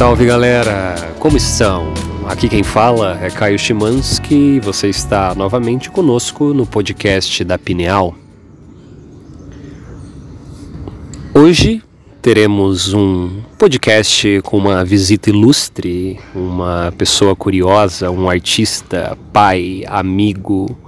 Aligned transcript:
Salve, 0.00 0.24
galera! 0.24 0.94
Como 1.18 1.36
estão? 1.36 1.92
Aqui 2.26 2.48
quem 2.48 2.62
fala 2.62 3.22
é 3.22 3.28
Caio 3.28 3.58
Chimansky 3.58 4.56
e 4.56 4.58
você 4.58 4.88
está 4.88 5.34
novamente 5.34 5.90
conosco 5.90 6.54
no 6.54 6.64
podcast 6.64 7.44
da 7.44 7.58
Pineal. 7.58 8.14
Hoje 11.34 11.82
teremos 12.22 12.94
um 12.94 13.42
podcast 13.58 14.40
com 14.40 14.56
uma 14.56 14.82
visita 14.86 15.28
ilustre, 15.28 16.18
uma 16.34 16.94
pessoa 16.96 17.36
curiosa, 17.36 18.10
um 18.10 18.26
artista, 18.26 19.18
pai, 19.34 19.84
amigo, 19.86 20.78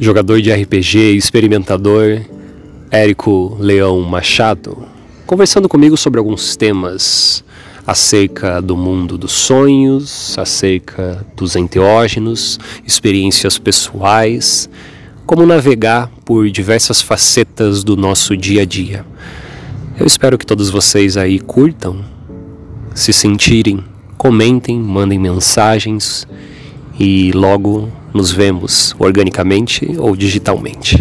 jogador 0.00 0.40
de 0.40 0.50
RPG, 0.50 1.16
experimentador, 1.18 2.22
Érico 2.90 3.58
Leão 3.60 4.00
Machado, 4.00 4.93
conversando 5.26 5.68
comigo 5.68 5.96
sobre 5.96 6.18
alguns 6.18 6.54
temas 6.56 7.44
acerca 7.86 8.60
do 8.60 8.76
mundo 8.76 9.16
dos 9.16 9.32
sonhos, 9.32 10.38
acerca 10.38 11.24
dos 11.36 11.56
enteógenos, 11.56 12.58
experiências 12.86 13.58
pessoais, 13.58 14.68
como 15.26 15.46
navegar 15.46 16.10
por 16.24 16.50
diversas 16.50 17.00
facetas 17.00 17.82
do 17.82 17.96
nosso 17.96 18.36
dia 18.36 18.62
a 18.62 18.64
dia. 18.64 19.04
Eu 19.98 20.06
espero 20.06 20.36
que 20.36 20.46
todos 20.46 20.70
vocês 20.70 21.16
aí 21.16 21.38
curtam, 21.38 22.04
se 22.94 23.12
sentirem, 23.12 23.84
comentem, 24.18 24.78
mandem 24.78 25.18
mensagens 25.18 26.26
e 26.98 27.32
logo 27.32 27.90
nos 28.12 28.30
vemos 28.30 28.94
organicamente 28.98 29.94
ou 29.98 30.14
digitalmente. 30.14 30.98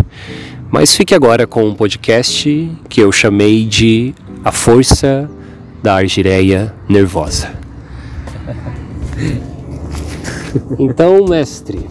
Mas 0.74 0.96
fique 0.96 1.14
agora 1.14 1.46
com 1.46 1.66
um 1.66 1.76
podcast 1.76 2.68
que 2.90 3.00
eu 3.00 3.12
chamei 3.12 3.64
de 3.64 4.12
A 4.44 4.52
Força 4.52 5.30
da 5.84 5.94
Argireia 5.94 6.74
Nervosa. 6.90 7.54
Então, 10.78 11.26
mestre, 11.26 11.90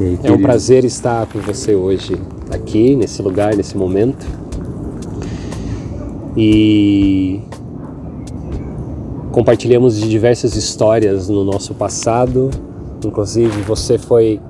Aí, 0.00 0.18
é 0.24 0.32
um 0.32 0.42
prazer 0.42 0.84
estar 0.84 1.26
com 1.26 1.38
você 1.38 1.76
hoje 1.76 2.16
aqui, 2.50 2.96
nesse 2.96 3.22
lugar, 3.22 3.54
nesse 3.54 3.76
momento. 3.76 4.26
E 6.36 7.40
compartilhamos 9.30 10.00
de 10.00 10.08
diversas 10.08 10.56
histórias 10.56 11.28
no 11.28 11.44
nosso 11.44 11.72
passado. 11.72 12.50
Inclusive, 13.04 13.62
você 13.62 13.96
foi 13.96 14.40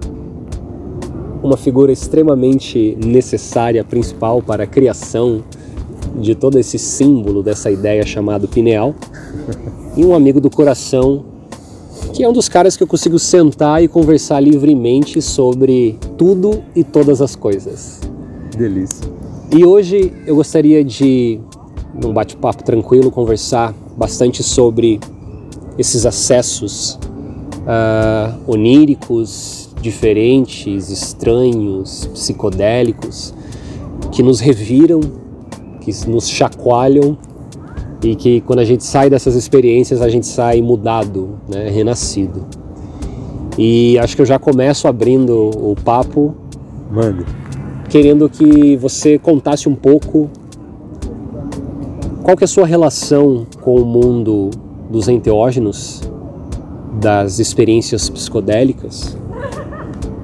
uma 1.48 1.56
figura 1.56 1.91
extremamente 1.91 2.96
necessária, 3.02 3.82
principal 3.82 4.42
para 4.42 4.64
a 4.64 4.66
criação 4.66 5.42
de 6.20 6.34
todo 6.34 6.58
esse 6.58 6.78
símbolo 6.78 7.42
dessa 7.42 7.70
ideia 7.70 8.04
chamado 8.04 8.47
pineal. 8.47 8.94
E 9.97 10.04
um 10.04 10.14
amigo 10.14 10.41
do 10.41 10.50
coração, 10.50 11.25
que 12.12 12.22
é 12.22 12.28
um 12.28 12.32
dos 12.32 12.48
caras 12.48 12.76
que 12.76 12.82
eu 12.82 12.86
consigo 12.86 13.19
sentar 13.19 13.82
e 13.82 13.88
conversar 13.88 14.41
livremente 14.41 15.22
sobre 15.22 15.98
tudo 16.19 16.62
e 16.76 16.84
todas 16.84 17.22
as 17.22 17.34
coisas. 17.34 18.00
delícia. 18.56 19.10
E 19.50 19.65
hoje 19.65 20.12
eu 20.26 20.36
gostaria 20.36 20.84
de, 20.84 21.41
num 21.94 22.12
bate-papo 22.12 22.62
tranquilo, 22.62 23.10
conversar 23.10 23.75
bastante 23.97 24.42
sobre 24.42 25.00
esses 25.78 26.04
acessos 26.04 26.98
ah, 27.66 28.36
oníricos, 28.47 29.67
diferentes, 29.81 30.91
estranhos, 30.91 32.06
psicodélicos, 32.12 33.34
que 34.11 34.22
nos 34.22 34.41
reviram, 34.41 35.00
que 35.81 35.93
nos 36.09 36.28
chacoalham 36.28 37.16
e 38.03 38.15
que 38.15 38.41
quando 38.43 38.61
a 38.61 38.65
gente 38.65 38.84
sai 38.84 39.11
dessas 39.11 39.34
experiências 39.34 40.00
a 40.00 40.09
gente 40.09 40.27
sai 40.27 40.61
mudado, 40.62 41.39
né, 41.49 41.69
renascido. 41.69 42.47
E 43.56 43.99
acho 43.99 44.15
que 44.15 44.22
eu 44.22 44.27
já 44.27 44.39
começo 44.39 44.87
abrindo 44.87 45.50
o 45.50 45.75
papo 45.84 46.34
Mano, 46.91 47.27
querendo 47.91 48.31
que 48.31 48.75
você 48.77 49.19
contasse 49.19 49.69
um 49.69 49.75
pouco 49.75 50.31
qual 52.22 52.34
que 52.34 52.45
é 52.45 52.47
a 52.47 52.49
sua 52.49 52.66
relação 52.66 53.47
com 53.60 53.77
o 53.77 53.84
mundo 53.84 54.50
dos 54.91 55.06
enteógenos, 55.06 56.00
das 56.99 57.39
experiências 57.39 58.09
psicodélicas. 58.09 59.16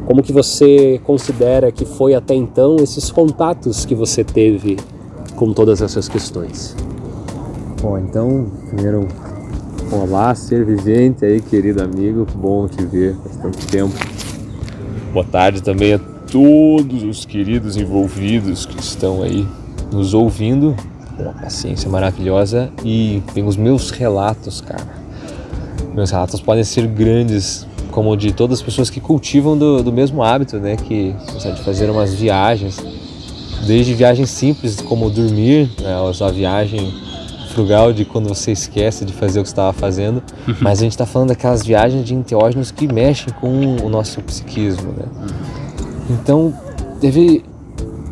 Como 0.07 0.23
que 0.23 0.33
você 0.33 1.01
considera 1.05 1.73
que 1.73 1.85
foi 1.85 2.15
até 2.15 2.35
então 2.35 2.77
esses 2.77 3.11
contatos 3.11 3.85
que 3.85 3.95
você 3.95 4.23
teve 4.23 4.77
com 5.37 5.53
todas 5.53 5.81
essas 5.81 6.09
questões? 6.09 6.77
bom, 7.85 7.99
então, 7.99 8.51
primeiro, 8.71 9.07
olá, 9.93 10.35
ser 10.35 10.65
vigente 10.65 11.23
aí, 11.23 11.39
querido 11.39 11.83
amigo, 11.83 12.27
bom 12.35 12.67
te 12.67 12.83
ver, 12.83 13.15
faz 13.23 13.37
tanto 13.37 13.67
tempo. 13.67 13.93
Boa 15.13 15.27
tarde 15.27 15.63
também 15.63 15.93
a 15.93 15.99
todos 15.99 17.03
os 17.03 17.27
queridos 17.27 17.77
envolvidos 17.77 18.65
que 18.65 18.81
estão 18.81 19.23
aí 19.23 19.47
nos 19.93 20.15
ouvindo, 20.15 20.75
com 21.15 21.25
uma 21.25 21.35
paciência 21.35 21.91
maravilhosa 21.91 22.71
e 22.83 23.23
tem 23.35 23.47
os 23.47 23.55
meus 23.55 23.91
relatos, 23.91 24.63
cara. 24.63 25.05
Meus 25.95 26.11
relatos 26.11 26.41
podem 26.41 26.65
ser 26.65 26.87
grandes, 26.87 27.67
como 27.95 28.17
de 28.17 28.33
todas 28.33 28.59
as 28.59 28.65
pessoas 28.65 28.91
que 28.91 29.01
cultivam 29.01 29.57
do, 29.57 29.81
do 29.81 29.93
mesmo 29.93 30.21
hábito, 30.21 30.59
né, 30.59 30.75
que 30.75 31.15
de 31.55 31.63
fazer 31.63 31.89
umas 31.89 32.13
viagens, 32.13 32.85
desde 33.65 33.95
viagens 33.95 34.31
simples 34.31 34.81
como 34.81 35.09
dormir, 35.09 35.71
né, 35.81 35.97
ou 36.01 36.27
a 36.27 36.31
viagem 36.33 36.93
frugal 37.51 37.93
de 37.93 38.05
quando 38.05 38.29
você 38.29 38.51
esquece 38.51 39.05
de 39.05 39.13
fazer 39.13 39.39
o 39.39 39.43
que 39.45 39.49
estava 39.49 39.73
fazendo, 39.73 40.21
mas 40.61 40.81
a 40.81 40.83
gente 40.83 40.91
está 40.91 41.07
falando 41.07 41.29
daquelas 41.29 41.65
viagens 41.65 42.05
de 42.05 42.15
enteógenos 42.15 42.73
que 42.73 42.93
mexem 42.93 43.33
com 43.35 43.77
o 43.77 43.89
nosso 43.89 44.21
psiquismo, 44.23 44.91
né? 44.91 45.05
Então, 46.11 46.53
teve 47.01 47.45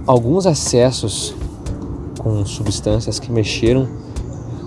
alguns 0.06 0.46
acessos 0.46 1.34
com 2.18 2.46
substâncias 2.46 3.18
que 3.18 3.32
mexeram 3.32 3.88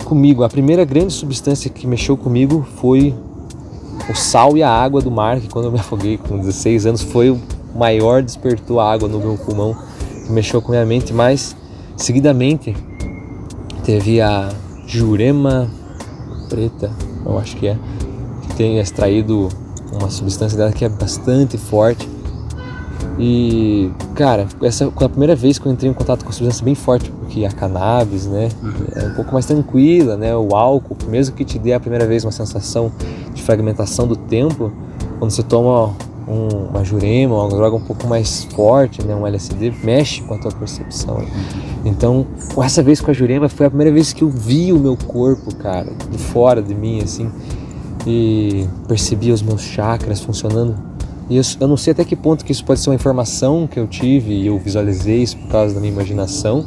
comigo. 0.04 0.44
A 0.44 0.48
primeira 0.50 0.84
grande 0.84 1.14
substância 1.14 1.70
que 1.70 1.86
mexeu 1.86 2.18
comigo 2.18 2.68
foi 2.76 3.14
o 4.08 4.14
sal 4.14 4.56
e 4.56 4.62
a 4.62 4.70
água 4.70 5.00
do 5.00 5.10
mar, 5.10 5.40
que 5.40 5.48
quando 5.48 5.66
eu 5.66 5.72
me 5.72 5.80
afoguei 5.80 6.16
com 6.16 6.38
16 6.38 6.86
anos 6.86 7.02
foi 7.02 7.30
o 7.30 7.40
maior 7.74 8.22
despertou 8.22 8.80
a 8.80 8.90
água 8.90 9.08
no 9.08 9.18
meu 9.18 9.36
pulmão, 9.36 9.76
que 10.24 10.32
mexeu 10.32 10.62
com 10.62 10.68
a 10.68 10.76
minha 10.76 10.86
mente, 10.86 11.12
mas 11.12 11.54
seguidamente 11.96 12.76
teve 13.84 14.20
a 14.20 14.48
Jurema 14.86 15.68
preta, 16.48 16.90
eu 17.24 17.38
acho 17.38 17.56
que 17.56 17.66
é, 17.66 17.76
que 18.42 18.54
tem 18.54 18.78
extraído 18.78 19.48
uma 19.92 20.10
substância 20.10 20.56
dela 20.56 20.72
que 20.72 20.84
é 20.84 20.88
bastante 20.88 21.58
forte. 21.58 22.08
E, 23.18 23.90
cara, 24.14 24.46
essa 24.62 24.90
foi 24.90 25.06
a 25.06 25.08
primeira 25.08 25.34
vez 25.34 25.58
que 25.58 25.66
eu 25.66 25.72
entrei 25.72 25.90
em 25.90 25.94
contato 25.94 26.20
com 26.20 26.26
uma 26.26 26.32
substância 26.32 26.64
bem 26.64 26.74
forte, 26.74 27.10
porque 27.10 27.44
a 27.46 27.50
cannabis, 27.50 28.26
né, 28.26 28.50
é 28.94 29.06
um 29.06 29.14
pouco 29.14 29.32
mais 29.32 29.46
tranquila, 29.46 30.16
né, 30.16 30.36
o 30.36 30.54
álcool, 30.54 30.96
mesmo 31.08 31.34
que 31.34 31.44
te 31.44 31.58
dê 31.58 31.72
a 31.72 31.80
primeira 31.80 32.06
vez 32.06 32.24
uma 32.24 32.32
sensação 32.32 32.92
fragmentação 33.46 34.06
do 34.06 34.16
tempo, 34.16 34.72
quando 35.18 35.30
você 35.30 35.42
toma 35.42 35.94
um, 36.28 36.66
uma 36.70 36.84
jurema, 36.84 37.34
uma 37.36 37.48
droga 37.48 37.76
um 37.76 37.80
pouco 37.80 38.06
mais 38.06 38.44
forte, 38.44 39.04
né, 39.04 39.14
um 39.14 39.26
LSD, 39.26 39.72
mexe 39.84 40.20
com 40.22 40.34
a 40.34 40.38
tua 40.38 40.50
percepção. 40.50 41.24
Então, 41.84 42.26
essa 42.62 42.82
vez 42.82 43.00
com 43.00 43.10
a 43.10 43.14
jurema 43.14 43.48
foi 43.48 43.66
a 43.66 43.70
primeira 43.70 43.92
vez 43.92 44.12
que 44.12 44.22
eu 44.22 44.28
vi 44.28 44.72
o 44.72 44.78
meu 44.78 44.96
corpo, 44.96 45.54
cara, 45.54 45.92
de 46.10 46.18
fora 46.18 46.60
de 46.60 46.74
mim, 46.74 47.00
assim, 47.00 47.30
e 48.04 48.66
percebi 48.88 49.30
os 49.30 49.40
meus 49.40 49.62
chakras 49.62 50.20
funcionando. 50.20 50.74
E 51.30 51.36
eu, 51.36 51.42
eu 51.60 51.68
não 51.68 51.76
sei 51.76 51.92
até 51.92 52.04
que 52.04 52.14
ponto 52.16 52.44
que 52.44 52.52
isso 52.52 52.64
pode 52.64 52.80
ser 52.80 52.90
uma 52.90 52.96
informação 52.96 53.66
que 53.66 53.78
eu 53.78 53.86
tive 53.86 54.32
e 54.32 54.46
eu 54.46 54.58
visualizei 54.58 55.22
isso 55.22 55.36
por 55.36 55.48
causa 55.48 55.74
da 55.74 55.80
minha 55.80 55.92
imaginação, 55.92 56.64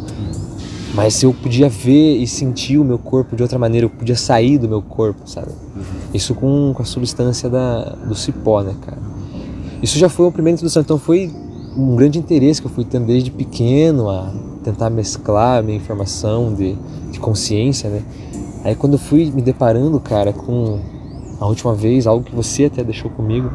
mas 0.93 1.21
eu 1.21 1.33
podia 1.33 1.69
ver 1.69 2.17
e 2.17 2.27
sentir 2.27 2.77
o 2.77 2.83
meu 2.83 2.97
corpo 2.97 3.35
de 3.35 3.43
outra 3.43 3.59
maneira, 3.59 3.85
eu 3.85 3.89
podia 3.89 4.15
sair 4.15 4.57
do 4.57 4.67
meu 4.67 4.81
corpo, 4.81 5.21
sabe? 5.25 5.51
Isso 6.13 6.33
com, 6.33 6.73
com 6.73 6.81
a 6.81 6.85
substância 6.85 7.49
da, 7.49 7.83
do 8.05 8.15
cipó, 8.15 8.61
né, 8.61 8.75
cara? 8.81 8.97
Isso 9.81 9.97
já 9.97 10.09
foi 10.09 10.25
uma 10.25 10.31
primeira 10.31 10.55
introdução, 10.55 10.81
então 10.81 10.97
foi 10.97 11.31
um 11.77 11.95
grande 11.95 12.19
interesse 12.19 12.61
que 12.61 12.67
eu 12.67 12.71
fui 12.71 12.83
tendo 12.83 13.05
desde 13.05 13.31
pequeno 13.31 14.09
a 14.09 14.33
tentar 14.63 14.89
mesclar 14.89 15.59
a 15.59 15.61
minha 15.61 15.77
informação 15.77 16.53
de, 16.53 16.75
de 17.11 17.19
consciência, 17.19 17.89
né? 17.89 18.01
Aí 18.63 18.75
quando 18.75 18.93
eu 18.93 18.99
fui 18.99 19.31
me 19.31 19.41
deparando, 19.41 19.99
cara, 19.99 20.33
com 20.33 20.79
a 21.39 21.45
última 21.45 21.73
vez, 21.73 22.05
algo 22.05 22.23
que 22.23 22.35
você 22.35 22.65
até 22.65 22.83
deixou 22.83 23.09
comigo, 23.11 23.49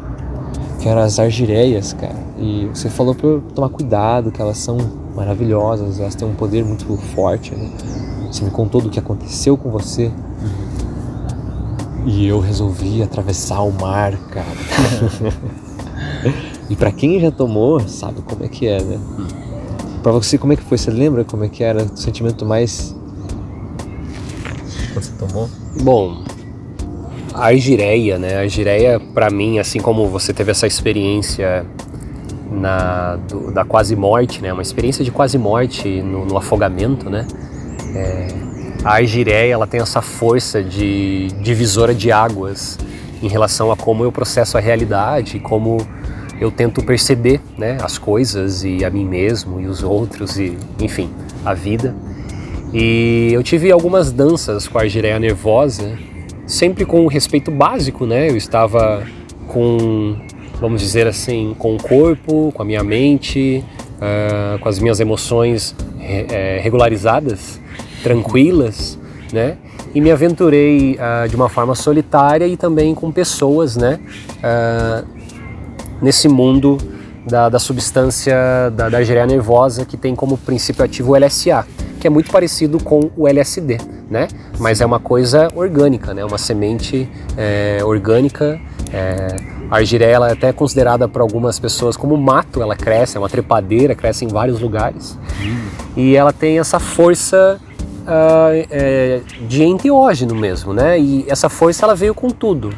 que 0.79 0.89
eram 0.89 1.01
as 1.01 1.19
argireias, 1.19 1.93
cara. 1.93 2.15
E 2.39 2.67
você 2.73 2.89
falou 2.89 3.13
pra 3.13 3.27
eu 3.27 3.43
tomar 3.53 3.69
cuidado, 3.69 4.31
que 4.31 4.41
elas 4.41 4.57
são 4.57 4.77
maravilhosas, 5.15 5.99
elas 5.99 6.15
têm 6.15 6.27
um 6.27 6.33
poder 6.33 6.65
muito 6.65 6.85
forte, 7.13 7.53
né? 7.53 7.69
Você 8.31 8.43
me 8.43 8.51
contou 8.51 8.81
do 8.81 8.89
que 8.89 8.99
aconteceu 8.99 9.55
com 9.55 9.69
você. 9.69 10.11
E 12.05 12.27
eu 12.27 12.39
resolvi 12.39 13.01
atravessar 13.01 13.61
o 13.61 13.71
mar, 13.71 14.15
cara. 14.29 14.45
e 16.69 16.75
pra 16.75 16.91
quem 16.91 17.19
já 17.19 17.31
tomou, 17.31 17.79
sabe 17.87 18.21
como 18.21 18.45
é 18.45 18.47
que 18.47 18.67
é, 18.67 18.81
né? 18.81 18.99
Pra 20.03 20.11
você, 20.11 20.37
como 20.37 20.53
é 20.53 20.55
que 20.55 20.63
foi? 20.63 20.77
Você 20.77 20.91
lembra 20.91 21.23
como 21.23 21.43
é 21.43 21.49
que 21.49 21.63
era 21.63 21.83
o 21.83 21.97
sentimento 21.97 22.45
mais 22.45 22.95
quando 24.93 25.03
você 25.03 25.11
tomou? 25.13 25.49
Bom, 25.81 26.23
a 27.33 27.47
argireia, 27.47 28.17
né? 28.17 28.37
A 28.37 28.39
argireia, 28.41 28.99
para 28.99 29.29
mim, 29.29 29.59
assim 29.59 29.79
como 29.79 30.07
você 30.07 30.33
teve 30.33 30.51
essa 30.51 30.67
experiência 30.67 31.65
na, 32.51 33.17
do, 33.27 33.51
da 33.51 33.65
quase 33.65 33.95
morte, 33.95 34.41
né? 34.41 34.53
Uma 34.53 34.61
experiência 34.61 35.03
de 35.03 35.11
quase 35.11 35.37
morte 35.37 36.01
no, 36.01 36.25
no 36.25 36.37
afogamento, 36.37 37.09
né? 37.09 37.27
É, 37.93 38.27
a 38.85 38.97
argireia, 38.97 39.51
ela 39.51 39.65
tem 39.65 39.81
essa 39.81 39.99
força 39.99 40.63
de 40.63 41.29
divisora 41.41 41.91
de 41.93 42.11
águas 42.11 42.77
em 43.21 43.27
relação 43.27 43.71
a 43.71 43.75
como 43.75 44.03
eu 44.03 44.11
processo 44.11 44.59
a 44.59 44.61
realidade, 44.61 45.39
como 45.39 45.77
eu 46.39 46.51
tento 46.51 46.83
perceber, 46.83 47.41
né? 47.57 47.79
As 47.81 47.97
coisas 47.97 48.63
e 48.63 48.85
a 48.85 48.89
mim 48.91 49.03
mesmo 49.03 49.59
e 49.59 49.65
os 49.65 49.81
outros 49.81 50.37
e, 50.37 50.55
enfim, 50.79 51.09
a 51.43 51.55
vida. 51.55 51.95
E 52.71 53.31
eu 53.33 53.41
tive 53.41 53.71
algumas 53.71 54.11
danças 54.11 54.67
com 54.67 54.77
a 54.77 54.81
argireia 54.81 55.17
nervosa 55.17 55.97
sempre 56.45 56.85
com 56.85 57.05
o 57.05 57.07
respeito 57.07 57.49
básico, 57.49 58.05
né? 58.05 58.29
Eu 58.29 58.37
estava 58.37 59.03
com, 59.47 60.15
vamos 60.59 60.79
dizer 60.79 61.07
assim, 61.07 61.55
com 61.57 61.75
o 61.75 61.81
corpo, 61.81 62.51
com 62.53 62.61
a 62.61 62.65
minha 62.65 62.83
mente, 62.83 63.63
uh, 63.95 64.59
com 64.59 64.69
as 64.69 64.77
minhas 64.77 64.99
emoções 64.99 65.75
re 65.97 66.27
é, 66.29 66.59
regularizadas, 66.61 67.59
tranquilas, 68.03 68.97
né? 69.31 69.57
E 69.93 70.01
me 70.01 70.11
aventurei 70.11 70.95
uh, 70.95 71.27
de 71.27 71.35
uma 71.35 71.49
forma 71.49 71.73
solitária 71.73 72.45
e 72.47 72.57
também 72.57 72.93
com 72.93 73.11
pessoas, 73.11 73.75
né? 73.75 73.99
Uh, 74.37 75.07
nesse 76.01 76.27
mundo 76.27 76.77
da, 77.25 77.49
da 77.49 77.59
substância 77.59 78.35
da, 78.75 78.89
da 78.89 78.97
argeria 78.97 79.25
nervosa 79.25 79.85
que 79.85 79.97
tem 79.97 80.15
como 80.15 80.37
princípio 80.37 80.83
ativo 80.83 81.13
o 81.13 81.17
LSA, 81.17 81.65
que 81.99 82.07
é 82.07 82.09
muito 82.09 82.31
parecido 82.31 82.83
com 82.83 83.09
o 83.15 83.27
LSD 83.27 83.77
né? 84.09 84.27
Mas 84.59 84.81
é 84.81 84.85
uma 84.85 84.99
coisa 84.99 85.49
orgânica, 85.55 86.13
né? 86.13 86.23
Uma 86.23 86.37
semente 86.37 87.09
é, 87.37 87.79
orgânica. 87.83 88.59
É, 88.93 89.27
a 89.69 89.77
argireia 89.77 90.15
ela 90.15 90.29
é 90.29 90.33
até 90.33 90.53
considerada 90.53 91.07
por 91.07 91.21
algumas 91.21 91.59
pessoas 91.59 91.97
como 91.97 92.15
mato, 92.15 92.61
ela 92.61 92.75
cresce, 92.75 93.17
é 93.17 93.19
uma 93.19 93.29
trepadeira, 93.29 93.95
cresce 93.95 94.23
em 94.23 94.27
vários 94.27 94.59
lugares. 94.59 95.17
Hum. 95.41 95.67
E 95.97 96.15
ela 96.15 96.31
tem 96.31 96.59
essa 96.59 96.79
força 96.79 97.59
uh, 98.05 98.67
é, 98.69 99.21
de 99.47 99.63
enteógeno 99.63 100.35
mesmo, 100.35 100.73
né? 100.73 100.99
E 100.99 101.25
essa 101.27 101.49
força 101.49 101.85
ela 101.85 101.95
veio 101.95 102.13
com 102.13 102.29
tudo, 102.29 102.69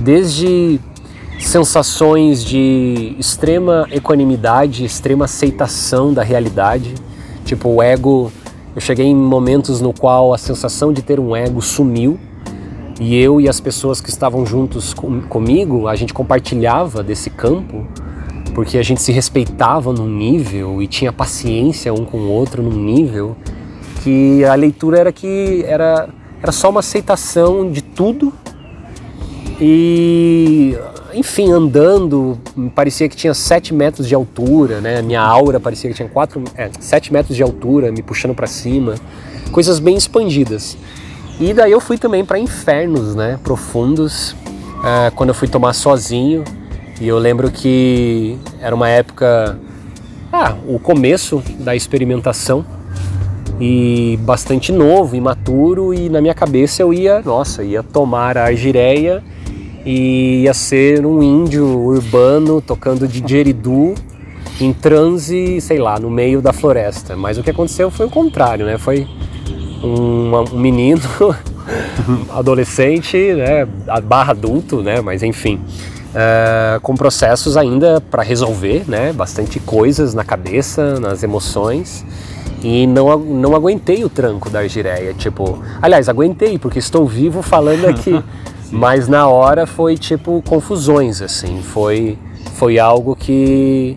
desde 0.00 0.80
sensações 1.38 2.44
de 2.44 3.14
extrema 3.18 3.86
equanimidade, 3.90 4.84
extrema 4.84 5.24
aceitação 5.24 6.12
da 6.12 6.22
realidade, 6.22 6.94
tipo 7.44 7.68
o 7.68 7.82
ego 7.82 8.32
eu 8.74 8.80
cheguei 8.80 9.04
em 9.04 9.14
momentos 9.14 9.82
no 9.82 9.92
qual 9.92 10.32
a 10.32 10.38
sensação 10.38 10.94
de 10.94 11.02
ter 11.02 11.20
um 11.20 11.36
ego 11.36 11.60
sumiu. 11.60 12.18
E 12.98 13.16
eu 13.16 13.40
e 13.40 13.48
as 13.48 13.60
pessoas 13.60 14.00
que 14.00 14.08
estavam 14.08 14.46
juntos 14.46 14.94
com, 14.94 15.20
comigo, 15.22 15.88
a 15.88 15.94
gente 15.94 16.14
compartilhava 16.14 17.02
desse 17.02 17.28
campo 17.28 17.86
porque 18.54 18.78
a 18.78 18.82
gente 18.82 19.02
se 19.02 19.12
respeitava 19.12 19.92
num 19.92 20.06
nível 20.06 20.82
e 20.82 20.86
tinha 20.86 21.12
paciência 21.12 21.92
um 21.92 22.04
com 22.04 22.18
o 22.18 22.28
outro 22.28 22.62
num 22.62 22.78
nível 22.78 23.36
que 24.02 24.44
a 24.44 24.54
leitura 24.54 24.98
era 24.98 25.12
que 25.12 25.64
era, 25.66 26.08
era 26.42 26.52
só 26.52 26.70
uma 26.70 26.80
aceitação 26.80 27.70
de 27.70 27.82
tudo 27.82 28.32
e 29.60 30.76
enfim, 31.14 31.50
andando, 31.50 32.38
parecia 32.74 33.08
que 33.08 33.14
tinha 33.14 33.34
7 33.34 33.74
metros 33.74 34.08
de 34.08 34.14
altura, 34.14 34.80
né? 34.80 35.02
Minha 35.02 35.20
aura 35.20 35.60
parecia 35.60 35.90
que 35.90 35.96
tinha 35.96 36.08
4, 36.08 36.42
é, 36.56 36.70
7 36.80 37.12
metros 37.12 37.36
de 37.36 37.42
altura, 37.42 37.92
me 37.92 38.02
puxando 38.02 38.34
para 38.34 38.46
cima. 38.46 38.94
Coisas 39.50 39.78
bem 39.78 39.96
expandidas. 39.96 40.76
E 41.38 41.52
daí 41.52 41.70
eu 41.70 41.80
fui 41.80 41.98
também 41.98 42.24
para 42.24 42.38
infernos, 42.38 43.14
né? 43.14 43.38
Profundos, 43.44 44.34
é, 44.84 45.10
quando 45.10 45.30
eu 45.30 45.34
fui 45.34 45.48
tomar 45.48 45.74
sozinho. 45.74 46.44
E 47.00 47.06
eu 47.06 47.18
lembro 47.18 47.50
que 47.50 48.38
era 48.60 48.74
uma 48.74 48.88
época, 48.88 49.58
ah, 50.32 50.54
o 50.66 50.78
começo 50.78 51.42
da 51.58 51.76
experimentação 51.76 52.64
e 53.60 54.18
bastante 54.22 54.72
novo, 54.72 55.14
imaturo, 55.14 55.94
e 55.94 56.08
na 56.08 56.20
minha 56.20 56.34
cabeça 56.34 56.82
eu 56.82 56.92
ia, 56.92 57.20
nossa, 57.20 57.62
ia 57.62 57.82
tomar 57.82 58.36
a 58.36 58.44
argireia 58.44 59.22
e 59.84 60.42
ia 60.42 60.54
ser 60.54 61.04
um 61.04 61.22
índio 61.22 61.66
urbano 61.66 62.60
tocando 62.60 63.06
didgeridoo 63.06 63.94
em 64.60 64.72
transe, 64.72 65.60
sei 65.60 65.78
lá, 65.78 65.98
no 65.98 66.10
meio 66.10 66.40
da 66.40 66.52
floresta. 66.52 67.16
Mas 67.16 67.38
o 67.38 67.42
que 67.42 67.50
aconteceu 67.50 67.90
foi 67.90 68.06
o 68.06 68.10
contrário, 68.10 68.64
né? 68.64 68.78
Foi 68.78 69.06
um, 69.82 70.34
um 70.36 70.58
menino, 70.58 71.00
adolescente, 72.30 73.16
né? 73.34 73.66
barra 74.04 74.32
adulto, 74.32 74.82
né? 74.82 75.00
Mas 75.00 75.22
enfim, 75.22 75.60
uh, 76.12 76.80
com 76.80 76.94
processos 76.94 77.56
ainda 77.56 78.00
para 78.00 78.22
resolver, 78.22 78.84
né? 78.86 79.12
Bastante 79.12 79.58
coisas 79.60 80.14
na 80.14 80.24
cabeça, 80.24 81.00
nas 81.00 81.22
emoções. 81.22 82.04
E 82.62 82.86
não, 82.86 83.18
não 83.18 83.56
aguentei 83.56 84.04
o 84.04 84.08
tranco 84.08 84.48
da 84.48 84.60
argireia, 84.60 85.12
tipo... 85.14 85.58
Aliás, 85.80 86.08
aguentei, 86.08 86.58
porque 86.58 86.78
estou 86.78 87.06
vivo 87.06 87.42
falando 87.42 87.86
aqui. 87.86 88.22
Mas 88.72 89.06
na 89.06 89.28
hora 89.28 89.66
foi 89.66 89.98
tipo 89.98 90.42
confusões, 90.48 91.20
assim. 91.20 91.60
Foi, 91.60 92.18
foi 92.54 92.78
algo 92.78 93.14
que 93.14 93.94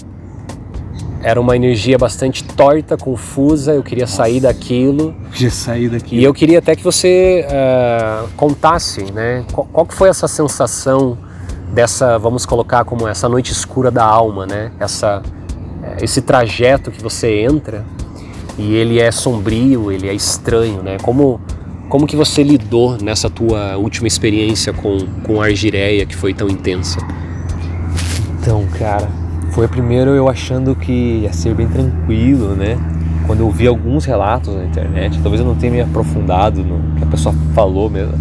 era 1.23 1.39
uma 1.39 1.55
energia 1.55 1.97
bastante 1.97 2.43
torta, 2.43 2.97
confusa. 2.97 3.73
Eu 3.73 3.81
queria 3.81 4.05
sair 4.05 4.41
daquilo. 4.41 5.15
Queria 5.31 5.49
sair 5.49 5.87
daquilo. 5.87 6.21
E 6.21 6.23
eu 6.25 6.33
queria 6.33 6.59
até 6.59 6.75
que 6.75 6.83
você 6.83 7.47
uh, 7.47 8.27
contasse, 8.35 9.11
né? 9.13 9.45
Qual, 9.53 9.65
qual 9.71 9.87
foi 9.89 10.09
essa 10.09 10.27
sensação 10.27 11.17
dessa, 11.73 12.19
vamos 12.19 12.45
colocar 12.45 12.83
como 12.83 13.07
essa 13.07 13.29
noite 13.29 13.53
escura 13.53 13.89
da 13.89 14.03
alma, 14.03 14.45
né? 14.45 14.71
Essa, 14.77 15.23
eh, 15.83 15.97
esse 16.01 16.21
trajeto 16.21 16.91
que 16.91 17.01
você 17.01 17.41
entra 17.41 17.85
e 18.57 18.73
ele 18.75 18.99
é 18.99 19.11
sombrio, 19.11 19.91
ele 19.91 20.07
é 20.07 20.13
estranho, 20.13 20.81
né? 20.81 20.97
Como 21.01 21.39
como 21.89 22.07
que 22.07 22.15
você 22.15 22.41
lidou 22.41 22.97
nessa 23.01 23.29
tua 23.29 23.77
última 23.77 24.07
experiência 24.07 24.73
com, 24.73 24.97
com 25.23 25.39
argireia 25.39 26.05
que 26.05 26.15
foi 26.15 26.33
tão 26.33 26.49
intensa? 26.49 26.99
Então, 28.41 28.65
cara, 28.77 29.07
foi 29.51 29.67
primeiro 29.67 30.11
eu 30.11 30.27
achando 30.27 30.75
que 30.75 30.91
ia 30.91 31.31
ser 31.31 31.53
bem 31.53 31.67
tranquilo, 31.67 32.55
né? 32.55 32.77
Quando 33.27 33.41
eu 33.41 33.49
vi 33.49 33.67
alguns 33.67 34.03
relatos 34.03 34.53
na 34.55 34.65
internet, 34.65 35.19
talvez 35.21 35.41
eu 35.41 35.47
não 35.47 35.55
tenha 35.55 35.71
me 35.71 35.81
aprofundado 35.81 36.63
no 36.63 36.95
que 36.97 37.03
a 37.03 37.07
pessoa 37.07 37.33
falou 37.53 37.89
mesmo. 37.89 38.13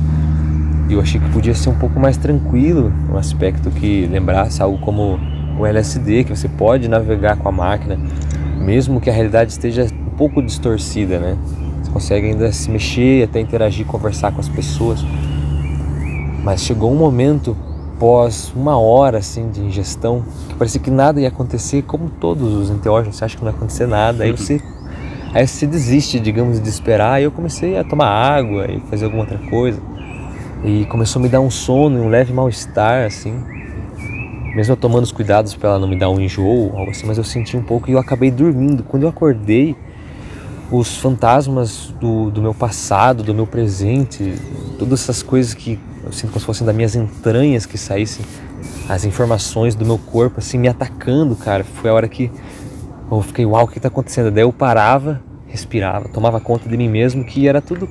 Eu 0.88 1.00
achei 1.00 1.20
que 1.20 1.28
podia 1.30 1.54
ser 1.54 1.70
um 1.70 1.74
pouco 1.74 1.98
mais 1.98 2.16
tranquilo, 2.16 2.92
um 3.10 3.16
aspecto 3.16 3.70
que 3.70 4.06
lembrasse 4.06 4.62
algo 4.62 4.78
como 4.78 5.18
o 5.58 5.66
LSD, 5.66 6.24
que 6.24 6.36
você 6.36 6.48
pode 6.48 6.86
navegar 6.86 7.36
com 7.36 7.48
a 7.48 7.52
máquina, 7.52 7.98
mesmo 8.58 9.00
que 9.00 9.08
a 9.08 9.12
realidade 9.12 9.52
esteja 9.52 9.86
pouco 10.16 10.42
distorcida, 10.42 11.18
né? 11.18 11.36
consegue 11.94 12.26
ainda 12.26 12.50
se 12.50 12.68
mexer, 12.68 13.22
até 13.22 13.38
interagir, 13.38 13.86
conversar 13.86 14.32
com 14.32 14.40
as 14.40 14.48
pessoas. 14.48 14.98
Mas 16.42 16.62
chegou 16.62 16.92
um 16.92 16.96
momento 16.96 17.56
pós 18.00 18.52
uma 18.56 18.76
hora 18.76 19.18
assim 19.18 19.48
de 19.48 19.60
ingestão 19.60 20.24
que 20.48 20.54
parecia 20.56 20.80
que 20.80 20.90
nada 20.90 21.20
ia 21.20 21.28
acontecer, 21.28 21.82
como 21.82 22.10
todos 22.10 22.52
os 22.52 22.68
enteógenos, 22.68 23.16
você 23.16 23.24
acha 23.24 23.36
que 23.36 23.44
não 23.44 23.50
ia 23.52 23.56
acontecer 23.56 23.86
nada, 23.86 24.24
aí 24.24 24.32
você 24.32 24.60
aí 25.32 25.46
você 25.46 25.66
desiste, 25.66 26.18
digamos, 26.18 26.60
de 26.60 26.68
esperar, 26.68 27.14
aí 27.14 27.24
eu 27.24 27.30
comecei 27.30 27.78
a 27.78 27.84
tomar 27.84 28.08
água 28.08 28.66
e 28.68 28.80
fazer 28.90 29.04
alguma 29.04 29.22
outra 29.22 29.38
coisa. 29.48 29.80
E 30.64 30.84
começou 30.86 31.20
a 31.20 31.22
me 31.22 31.28
dar 31.28 31.40
um 31.40 31.50
sono 31.50 31.98
e 31.98 32.00
um 32.00 32.08
leve 32.08 32.32
mal-estar 32.32 33.06
assim. 33.06 33.34
Mesmo 34.56 34.72
eu 34.72 34.76
tomando 34.76 35.04
os 35.04 35.12
cuidados 35.12 35.54
para 35.54 35.70
ela 35.70 35.78
não 35.78 35.88
me 35.88 35.96
dar 35.96 36.10
um 36.10 36.20
enjoo, 36.20 36.72
algo 36.76 36.90
assim, 36.90 37.06
mas 37.06 37.18
eu 37.18 37.24
senti 37.24 37.56
um 37.56 37.62
pouco 37.62 37.88
e 37.88 37.92
eu 37.92 37.98
acabei 37.98 38.30
dormindo. 38.30 38.84
Quando 38.84 39.04
eu 39.04 39.08
acordei, 39.08 39.76
os 40.70 40.96
fantasmas 40.96 41.94
do, 42.00 42.30
do 42.30 42.40
meu 42.40 42.54
passado, 42.54 43.22
do 43.22 43.34
meu 43.34 43.46
presente, 43.46 44.34
todas 44.78 45.02
essas 45.02 45.22
coisas 45.22 45.54
que 45.54 45.78
eu 46.04 46.12
sinto 46.12 46.30
como 46.30 46.40
se 46.40 46.46
fossem 46.46 46.66
das 46.66 46.74
minhas 46.74 46.94
entranhas 46.94 47.66
que 47.66 47.78
saíssem, 47.78 48.24
as 48.88 49.04
informações 49.04 49.74
do 49.74 49.84
meu 49.84 49.98
corpo 49.98 50.38
assim 50.38 50.58
me 50.58 50.68
atacando, 50.68 51.34
cara. 51.36 51.64
Foi 51.64 51.90
a 51.90 51.94
hora 51.94 52.08
que 52.08 52.30
eu 53.10 53.22
fiquei, 53.22 53.46
uau, 53.46 53.64
o 53.64 53.68
que 53.68 53.78
está 53.78 53.88
acontecendo? 53.88 54.30
Daí 54.30 54.42
eu 54.42 54.52
parava, 54.52 55.22
respirava, 55.46 56.08
tomava 56.08 56.40
conta 56.40 56.68
de 56.68 56.76
mim 56.76 56.88
mesmo 56.88 57.24
que 57.24 57.46
era 57.46 57.60
tudo 57.60 57.88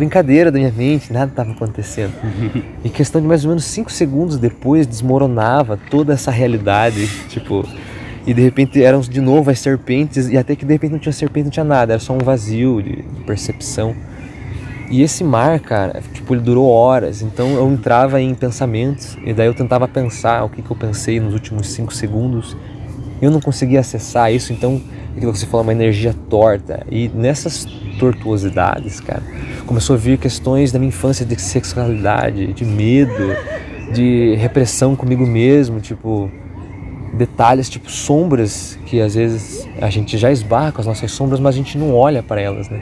brincadeira 0.00 0.50
da 0.50 0.58
minha 0.58 0.72
mente, 0.72 1.12
nada 1.12 1.30
estava 1.30 1.50
acontecendo. 1.52 2.14
e 2.82 2.88
questão 2.88 3.20
de 3.20 3.26
mais 3.26 3.44
ou 3.44 3.50
menos 3.50 3.64
cinco 3.64 3.92
segundos 3.92 4.38
depois 4.38 4.86
desmoronava 4.86 5.78
toda 5.90 6.14
essa 6.14 6.30
realidade, 6.30 7.06
tipo 7.28 7.66
e 8.30 8.34
de 8.34 8.42
repente 8.42 8.80
eram 8.80 9.00
de 9.00 9.20
novo 9.20 9.50
as 9.50 9.58
serpentes, 9.58 10.28
e 10.28 10.38
até 10.38 10.54
que 10.54 10.64
de 10.64 10.72
repente 10.72 10.92
não 10.92 11.00
tinha 11.00 11.12
serpente, 11.12 11.46
não 11.46 11.50
tinha 11.50 11.64
nada, 11.64 11.94
era 11.94 12.00
só 12.00 12.12
um 12.12 12.18
vazio 12.18 12.80
de 12.80 13.02
percepção. 13.26 13.92
E 14.88 15.02
esse 15.02 15.24
mar, 15.24 15.58
cara, 15.58 16.00
tipo, 16.12 16.32
ele 16.32 16.40
durou 16.40 16.68
horas, 16.68 17.22
então 17.22 17.54
eu 17.54 17.68
entrava 17.68 18.20
em 18.20 18.32
pensamentos, 18.32 19.18
e 19.24 19.32
daí 19.32 19.48
eu 19.48 19.54
tentava 19.54 19.88
pensar 19.88 20.44
o 20.44 20.48
que, 20.48 20.62
que 20.62 20.70
eu 20.70 20.76
pensei 20.76 21.18
nos 21.18 21.34
últimos 21.34 21.72
cinco 21.72 21.92
segundos, 21.92 22.56
Eu 23.20 23.30
não 23.30 23.40
conseguia 23.40 23.80
acessar 23.80 24.32
isso, 24.32 24.52
então 24.52 24.80
aquilo 25.14 25.32
que 25.32 25.38
você 25.38 25.46
falou, 25.46 25.62
uma 25.62 25.72
energia 25.72 26.14
torta. 26.30 26.86
E 26.90 27.08
nessas 27.08 27.66
tortuosidades, 27.98 28.98
cara, 29.00 29.22
começou 29.66 29.94
a 29.94 29.98
vir 29.98 30.16
questões 30.18 30.72
da 30.72 30.78
minha 30.78 30.88
infância 30.88 31.26
de 31.26 31.38
sexualidade, 31.38 32.52
de 32.54 32.64
medo, 32.64 33.36
de 33.92 34.36
repressão 34.36 34.96
comigo 34.96 35.26
mesmo, 35.26 35.80
tipo 35.80 36.30
detalhes, 37.12 37.68
tipo 37.68 37.90
sombras 37.90 38.78
que 38.86 39.00
às 39.00 39.14
vezes 39.14 39.68
a 39.80 39.90
gente 39.90 40.16
já 40.16 40.30
esbarra 40.30 40.72
com 40.72 40.80
as 40.80 40.86
nossas 40.86 41.10
sombras, 41.10 41.40
mas 41.40 41.54
a 41.54 41.58
gente 41.58 41.76
não 41.76 41.94
olha 41.94 42.22
para 42.22 42.40
elas, 42.40 42.68
né? 42.68 42.80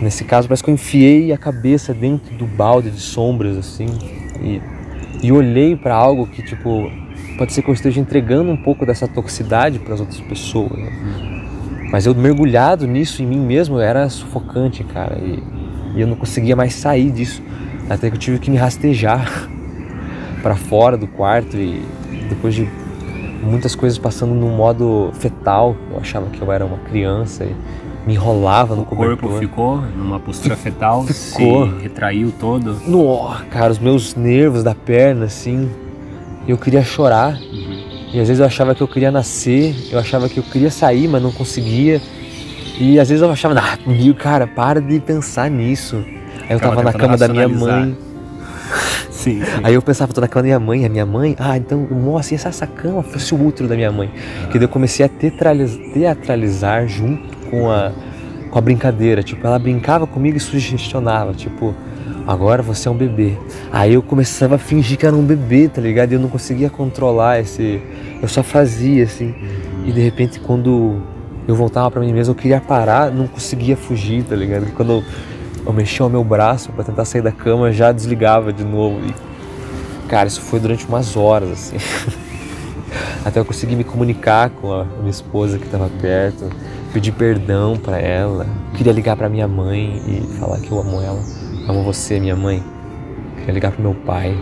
Nesse 0.00 0.24
caso, 0.24 0.48
parece 0.48 0.64
que 0.64 0.70
eu 0.70 0.74
enfiei 0.74 1.30
a 1.32 1.36
cabeça 1.36 1.92
dentro 1.92 2.34
do 2.34 2.46
balde 2.46 2.90
de 2.90 3.00
sombras, 3.00 3.56
assim, 3.58 3.86
e, 4.40 4.60
e 5.22 5.30
olhei 5.30 5.76
para 5.76 5.94
algo 5.94 6.26
que, 6.26 6.42
tipo, 6.42 6.90
pode 7.36 7.52
ser 7.52 7.60
que 7.60 7.68
eu 7.68 7.74
esteja 7.74 8.00
entregando 8.00 8.50
um 8.50 8.56
pouco 8.56 8.86
dessa 8.86 9.06
toxicidade 9.06 9.78
para 9.78 9.94
as 9.94 10.00
outras 10.00 10.20
pessoas. 10.20 10.72
Né? 10.72 11.88
Mas 11.92 12.06
eu 12.06 12.14
mergulhado 12.14 12.86
nisso 12.86 13.22
em 13.22 13.26
mim 13.26 13.40
mesmo 13.40 13.78
era 13.78 14.08
sufocante, 14.08 14.82
cara, 14.84 15.18
e, 15.18 15.42
e 15.96 16.00
eu 16.00 16.06
não 16.06 16.16
conseguia 16.16 16.56
mais 16.56 16.74
sair 16.74 17.10
disso. 17.10 17.42
Até 17.88 18.08
que 18.08 18.16
eu 18.16 18.20
tive 18.20 18.38
que 18.38 18.50
me 18.50 18.56
rastejar 18.56 19.50
para 20.40 20.56
fora 20.56 20.96
do 20.96 21.06
quarto 21.06 21.58
e 21.58 21.84
depois 22.30 22.54
de 22.54 22.66
muitas 23.40 23.74
coisas 23.74 23.98
passando 23.98 24.34
no 24.34 24.48
modo 24.48 25.10
fetal, 25.14 25.76
eu 25.90 25.98
achava 25.98 26.26
que 26.30 26.40
eu 26.40 26.50
era 26.52 26.64
uma 26.64 26.78
criança 26.78 27.44
e 27.44 27.54
me 28.06 28.14
enrolava 28.14 28.74
no 28.74 28.82
o 28.82 28.84
cobertor. 28.84 29.18
corpo 29.18 29.38
ficou 29.38 29.76
numa 29.96 30.18
postura 30.18 30.56
fetal, 30.56 31.04
Ficou. 31.04 31.66
se 31.68 31.82
retraiu 31.82 32.32
todo. 32.38 32.76
No, 32.86 33.30
cara, 33.50 33.70
os 33.70 33.78
meus 33.78 34.14
nervos 34.14 34.62
da 34.62 34.74
perna, 34.74 35.26
assim, 35.26 35.70
eu 36.46 36.56
queria 36.56 36.82
chorar. 36.82 37.38
E 38.12 38.18
às 38.18 38.26
vezes 38.26 38.40
eu 38.40 38.46
achava 38.46 38.74
que 38.74 38.82
eu 38.82 38.88
queria 38.88 39.10
nascer, 39.10 39.74
eu 39.92 39.98
achava 39.98 40.28
que 40.28 40.38
eu 40.38 40.42
queria 40.42 40.70
sair, 40.70 41.06
mas 41.06 41.22
não 41.22 41.30
conseguia. 41.30 42.00
E 42.78 42.98
às 42.98 43.08
vezes 43.08 43.22
eu 43.22 43.30
achava, 43.30 43.60
ah, 43.60 43.78
meu, 43.86 44.14
cara, 44.14 44.46
para 44.46 44.80
de 44.80 44.98
pensar 44.98 45.50
nisso. 45.50 45.96
Aí 45.96 46.50
eu 46.50 46.58
Ficava 46.58 46.76
tava 46.76 46.82
na 46.82 46.92
cama 46.92 47.16
da 47.16 47.28
minha 47.28 47.48
mãe. 47.48 47.96
Sim. 49.20 49.42
Aí 49.62 49.74
eu 49.74 49.82
pensava, 49.82 50.12
tô 50.14 50.20
na 50.20 50.26
cama 50.28 50.42
da 50.42 50.46
minha 50.46 50.60
mãe, 50.60 50.86
a 50.86 50.88
minha 50.88 51.04
mãe, 51.04 51.36
ah, 51.38 51.56
então, 51.56 51.86
nossa, 51.90 52.34
e 52.34 52.38
se 52.38 52.48
essa 52.48 52.66
cama 52.66 53.02
fosse 53.02 53.34
o 53.34 53.46
útero 53.46 53.68
da 53.68 53.76
minha 53.76 53.92
mãe? 53.92 54.10
Que 54.50 54.58
daí 54.58 54.64
eu 54.64 54.68
comecei 54.68 55.04
a 55.04 55.08
teatraliz- 55.08 55.78
teatralizar 55.92 56.88
junto 56.88 57.36
com 57.50 57.70
a, 57.70 57.92
com 58.50 58.58
a 58.58 58.62
brincadeira. 58.62 59.22
Tipo, 59.22 59.46
ela 59.46 59.58
brincava 59.58 60.06
comigo 60.06 60.38
e 60.38 60.40
sugestionava, 60.40 61.34
tipo, 61.34 61.74
agora 62.26 62.62
você 62.62 62.88
é 62.88 62.90
um 62.90 62.96
bebê. 62.96 63.34
Aí 63.70 63.92
eu 63.92 64.02
começava 64.02 64.54
a 64.54 64.58
fingir 64.58 64.96
que 64.96 65.04
era 65.04 65.14
um 65.14 65.24
bebê, 65.24 65.68
tá 65.68 65.82
ligado? 65.82 66.12
E 66.12 66.14
eu 66.14 66.20
não 66.20 66.30
conseguia 66.30 66.70
controlar 66.70 67.40
esse. 67.40 67.82
Eu 68.22 68.28
só 68.28 68.42
fazia, 68.42 69.04
assim. 69.04 69.34
E 69.84 69.92
de 69.92 70.00
repente, 70.00 70.40
quando 70.40 70.96
eu 71.46 71.54
voltava 71.54 71.90
pra 71.90 72.00
mim 72.00 72.12
mesmo, 72.12 72.32
eu 72.32 72.36
queria 72.36 72.60
parar, 72.60 73.10
não 73.10 73.26
conseguia 73.26 73.76
fugir, 73.76 74.22
tá 74.22 74.34
ligado? 74.34 74.72
Quando 74.74 75.04
eu 75.64 75.72
mexia 75.72 76.04
o 76.04 76.10
meu 76.10 76.24
braço 76.24 76.72
pra 76.72 76.84
tentar 76.84 77.04
sair 77.04 77.22
da 77.22 77.32
cama, 77.32 77.72
já 77.72 77.92
desligava 77.92 78.52
de 78.52 78.64
novo. 78.64 79.00
E, 79.06 80.08
cara, 80.08 80.28
isso 80.28 80.40
foi 80.40 80.60
durante 80.60 80.86
umas 80.86 81.16
horas, 81.16 81.50
assim. 81.50 81.76
Até 83.24 83.38
eu 83.38 83.44
conseguir 83.44 83.76
me 83.76 83.84
comunicar 83.84 84.50
com 84.50 84.72
a 84.72 84.84
minha 84.84 85.10
esposa 85.10 85.58
que 85.58 85.64
estava 85.64 85.88
perto, 86.00 86.50
pedir 86.92 87.12
perdão 87.12 87.76
pra 87.76 87.98
ela. 87.98 88.46
Queria 88.74 88.92
ligar 88.92 89.16
pra 89.16 89.28
minha 89.28 89.46
mãe 89.46 90.02
e 90.06 90.38
falar 90.38 90.58
que 90.60 90.70
eu 90.70 90.80
amo 90.80 91.00
ela. 91.00 91.20
Amo 91.68 91.84
você, 91.84 92.18
minha 92.18 92.34
mãe. 92.34 92.62
Queria 93.38 93.54
ligar 93.54 93.72
pro 93.72 93.82
meu 93.82 93.94
pai. 93.94 94.36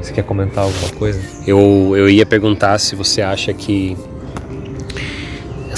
Você 0.00 0.12
quer 0.12 0.22
comentar 0.22 0.64
alguma 0.64 0.90
coisa? 0.92 1.20
Eu, 1.46 1.94
eu 1.96 2.08
ia 2.08 2.24
perguntar 2.24 2.78
se 2.78 2.94
você 2.94 3.20
acha 3.20 3.52
que 3.52 3.96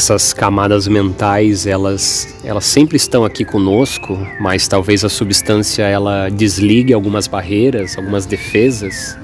essas 0.00 0.32
camadas 0.32 0.88
mentais 0.88 1.66
elas, 1.66 2.34
elas 2.42 2.64
sempre 2.64 2.96
estão 2.96 3.22
aqui 3.22 3.44
conosco, 3.44 4.18
mas 4.40 4.66
talvez 4.66 5.04
a 5.04 5.10
substância 5.10 5.82
ela 5.82 6.30
desligue 6.30 6.94
algumas 6.94 7.26
barreiras, 7.26 7.98
algumas 7.98 8.24
defesas 8.24 9.18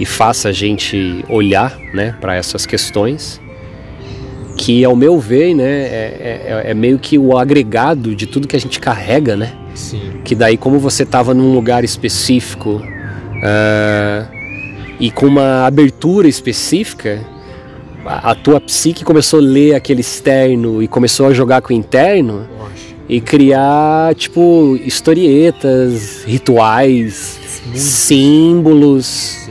e 0.00 0.06
faça 0.06 0.48
a 0.48 0.52
gente 0.52 1.22
olhar 1.28 1.78
né, 1.92 2.16
para 2.18 2.36
essas 2.36 2.64
questões 2.64 3.38
que 4.56 4.82
ao 4.82 4.96
meu 4.96 5.20
ver 5.20 5.54
né, 5.54 5.82
é, 5.82 6.64
é, 6.66 6.70
é 6.70 6.74
meio 6.74 6.98
que 6.98 7.18
o 7.18 7.36
agregado 7.36 8.16
de 8.16 8.26
tudo 8.26 8.48
que 8.48 8.56
a 8.56 8.60
gente 8.60 8.80
carrega, 8.80 9.36
né? 9.36 9.52
Sim. 9.74 10.22
que 10.24 10.34
daí 10.34 10.56
como 10.56 10.80
você 10.80 11.04
estava 11.04 11.32
num 11.32 11.54
lugar 11.54 11.84
específico 11.84 12.82
ah, 13.44 14.26
e 14.98 15.08
com 15.08 15.26
uma 15.26 15.66
abertura 15.66 16.26
específica, 16.26 17.24
a, 18.08 18.34
tua 18.34 18.60
psique 18.60 19.04
começou 19.04 19.38
a 19.38 19.42
ler 19.42 19.74
aquele 19.74 20.00
externo 20.00 20.82
e 20.82 20.88
começou 20.88 21.26
a 21.26 21.32
jogar 21.34 21.60
com 21.60 21.72
o 21.72 21.76
interno 21.76 22.48
e 23.08 23.20
criar 23.20 24.14
tipo 24.14 24.78
historietas, 24.82 26.24
rituais, 26.24 27.38
símbolos, 27.74 29.48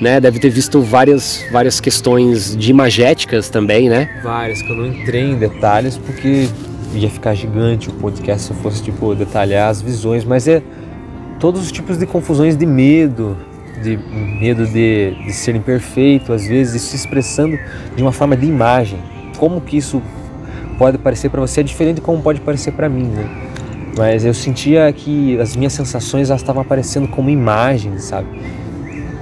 né? 0.00 0.18
Deve 0.20 0.38
ter 0.38 0.50
visto 0.50 0.80
várias 0.80 1.44
várias 1.52 1.78
questões 1.78 2.56
de 2.56 2.70
imagéticas 2.70 3.48
também, 3.48 3.88
né? 3.88 4.20
Várias 4.22 4.62
que 4.62 4.70
eu 4.70 4.76
não 4.76 4.86
entrei 4.86 5.22
em 5.22 5.36
detalhes 5.36 5.96
porque 5.98 6.48
ia 6.94 7.10
ficar 7.10 7.34
gigante 7.34 7.88
o 7.88 7.92
podcast 7.92 8.46
se 8.46 8.52
eu 8.52 8.56
fosse 8.56 8.82
tipo 8.82 9.14
detalhar 9.14 9.68
as 9.68 9.80
visões, 9.80 10.24
mas 10.24 10.48
é 10.48 10.62
todos 11.38 11.62
os 11.62 11.72
tipos 11.72 11.98
de 11.98 12.06
confusões 12.06 12.56
de 12.56 12.66
medo, 12.66 13.36
de 13.82 13.96
medo 13.96 14.66
de, 14.66 15.14
de 15.24 15.32
ser 15.32 15.54
imperfeito, 15.56 16.32
às 16.32 16.46
vezes 16.46 16.82
se 16.82 16.96
expressando 16.96 17.58
de 17.94 18.02
uma 18.02 18.12
forma 18.12 18.36
de 18.36 18.46
imagem. 18.46 18.98
Como 19.38 19.60
que 19.60 19.76
isso 19.76 20.02
pode 20.78 20.98
parecer 20.98 21.28
para 21.28 21.40
você 21.40 21.60
é 21.60 21.62
diferente 21.62 21.96
de 21.96 22.00
como 22.00 22.22
pode 22.22 22.40
parecer 22.40 22.72
para 22.72 22.88
mim, 22.88 23.04
né? 23.04 23.28
Mas 23.96 24.24
eu 24.24 24.32
sentia 24.32 24.90
que 24.92 25.38
as 25.40 25.56
minhas 25.56 25.72
sensações 25.72 26.30
elas 26.30 26.40
estavam 26.40 26.62
aparecendo 26.62 27.08
como 27.08 27.28
imagens, 27.28 28.04
sabe? 28.04 28.28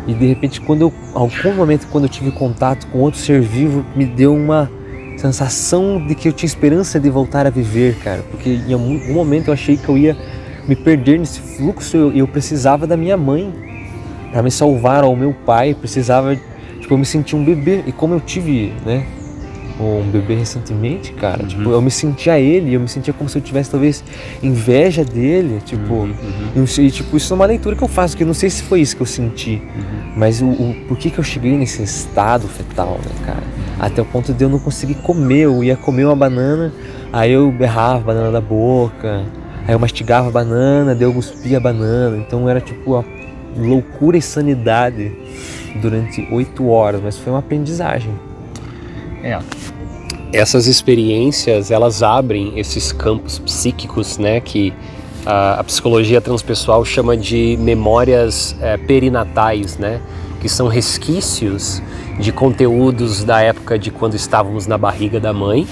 E 0.07 0.15
de 0.15 0.27
repente, 0.27 0.61
quando 0.61 0.83
eu, 0.83 0.93
algum 1.15 1.55
momento, 1.55 1.87
quando 1.88 2.05
eu 2.05 2.09
tive 2.09 2.31
contato 2.31 2.87
com 2.87 2.99
outro 2.99 3.21
ser 3.21 3.41
vivo, 3.41 3.85
me 3.95 4.07
deu 4.07 4.35
uma 4.35 4.71
sensação 5.19 6.05
de 6.07 6.15
que 6.15 6.29
eu 6.29 6.33
tinha 6.33 6.47
esperança 6.47 6.99
de 6.99 7.11
voltar 7.11 7.47
a 7.47 7.50
viver, 7.50 7.97
cara. 7.97 8.23
Porque 8.31 8.49
em 8.49 8.73
algum 8.73 9.12
momento 9.12 9.49
eu 9.49 9.55
achei 9.55 9.77
que 9.77 9.88
eu 9.88 9.99
ia 9.99 10.17
me 10.67 10.77
perder 10.77 11.19
nesse 11.19 11.41
fluxo 11.41 11.97
e 11.97 12.00
eu, 12.00 12.12
eu 12.12 12.29
precisava 12.29 12.87
da 12.87 12.97
minha 12.97 13.17
mãe 13.17 13.53
para 14.30 14.42
me 14.42 14.50
salvar, 14.50 15.04
ou 15.04 15.16
meu 15.16 15.32
pai 15.32 15.75
precisava, 15.75 16.37
tipo, 16.80 16.92
eu 16.92 16.99
me 16.99 17.06
sentia 17.06 17.38
um 17.38 17.44
bebê. 17.44 17.82
E 17.87 17.92
como 17.92 18.14
eu 18.14 18.20
tive, 18.20 18.73
né, 18.85 19.06
um 19.80 20.11
bebê 20.11 20.35
recentemente, 20.35 21.12
cara, 21.12 21.44
tipo, 21.44 21.70
eu 21.70 21.80
me 21.80 21.90
sentia 21.90 22.38
ele, 22.38 22.75
eu 22.75 22.80
me 22.80 22.88
sentia 22.88 23.14
como 23.14 23.30
se 23.30 23.38
eu 23.38 23.42
tivesse 23.42 23.70
talvez 23.70 24.02
inveja 24.42 25.04
dele, 25.04 25.61
tipo, 25.64 26.08
eu 26.54 26.66
sei, 26.66 26.90
tipo, 26.90 27.16
isso 27.16 27.32
é 27.32 27.37
uma 27.37 27.47
leitura 27.47 27.76
que 27.76 27.82
eu 27.82 27.88
faço, 27.88 28.16
que 28.16 28.23
eu 28.23 28.26
não 28.26 28.35
sei 28.35 28.50
se 28.50 28.62
foi 28.62 28.80
isso 28.80 28.97
que 28.97 29.02
eu 29.02 29.06
senti, 29.06 29.62
mas 30.16 30.42
o, 30.42 30.47
o 30.47 30.75
por 30.88 30.97
que 30.97 31.11
que 31.11 31.18
eu 31.18 31.25
cheguei 31.25 31.56
nesse 31.56 31.82
estado 31.82 32.49
fetal, 32.49 32.99
né, 33.04 33.12
cara? 33.25 33.42
Até 33.78 34.02
o 34.02 34.04
ponto 34.04 34.32
de 34.32 34.42
eu 34.42 34.49
não 34.49 34.58
conseguir 34.58 34.97
comer, 34.97 35.42
eu 35.42 35.62
ia 35.62 35.76
comer 35.76 36.04
uma 36.04 36.16
banana, 36.16 36.73
aí 37.12 37.32
eu 37.32 37.50
berrava 37.52 37.99
a 37.99 38.00
banana 38.00 38.32
da 38.32 38.40
boca, 38.40 39.23
aí 39.66 39.73
eu 39.73 39.78
mastigava 39.78 40.28
a 40.28 40.32
banana, 40.32 40.94
daí 40.94 41.04
eu 41.04 41.12
cuspia 41.12 41.58
a 41.58 41.61
banana, 41.61 42.16
então 42.16 42.49
era 42.49 42.61
tipo 42.61 42.97
a 42.97 43.04
loucura 43.59 44.17
e 44.17 44.23
sanidade 44.23 45.12
durante 45.83 46.27
oito 46.33 46.69
horas, 46.69 47.00
mas 47.03 47.19
foi 47.19 47.33
uma 47.33 47.41
aprendizagem. 47.41 48.12
É. 49.23 49.38
Essas 50.33 50.67
experiências, 50.67 51.71
elas 51.71 52.03
abrem 52.03 52.59
esses 52.59 52.93
campos 52.93 53.38
psíquicos, 53.38 54.19
né, 54.19 54.41
que 54.41 54.73
a, 55.25 55.61
a 55.61 55.65
psicologia 55.65 56.21
transpessoal 56.21 56.85
chama 56.85 57.17
de 57.17 57.57
memórias 57.61 58.55
eh, 58.61 58.77
perinatais, 58.77 59.79
né, 59.79 60.00
que 60.41 60.49
são 60.49 60.69
resquícios 60.69 61.83
de 62.19 62.33
conteúdos 62.33 63.25
da 63.25 63.41
época 63.41 63.79
de 63.79 63.91
quando 63.91 64.15
estávamos 64.15 64.67
na 64.67 64.77
barriga 64.77 65.19
da 65.19 65.33
mãe, 65.33 65.67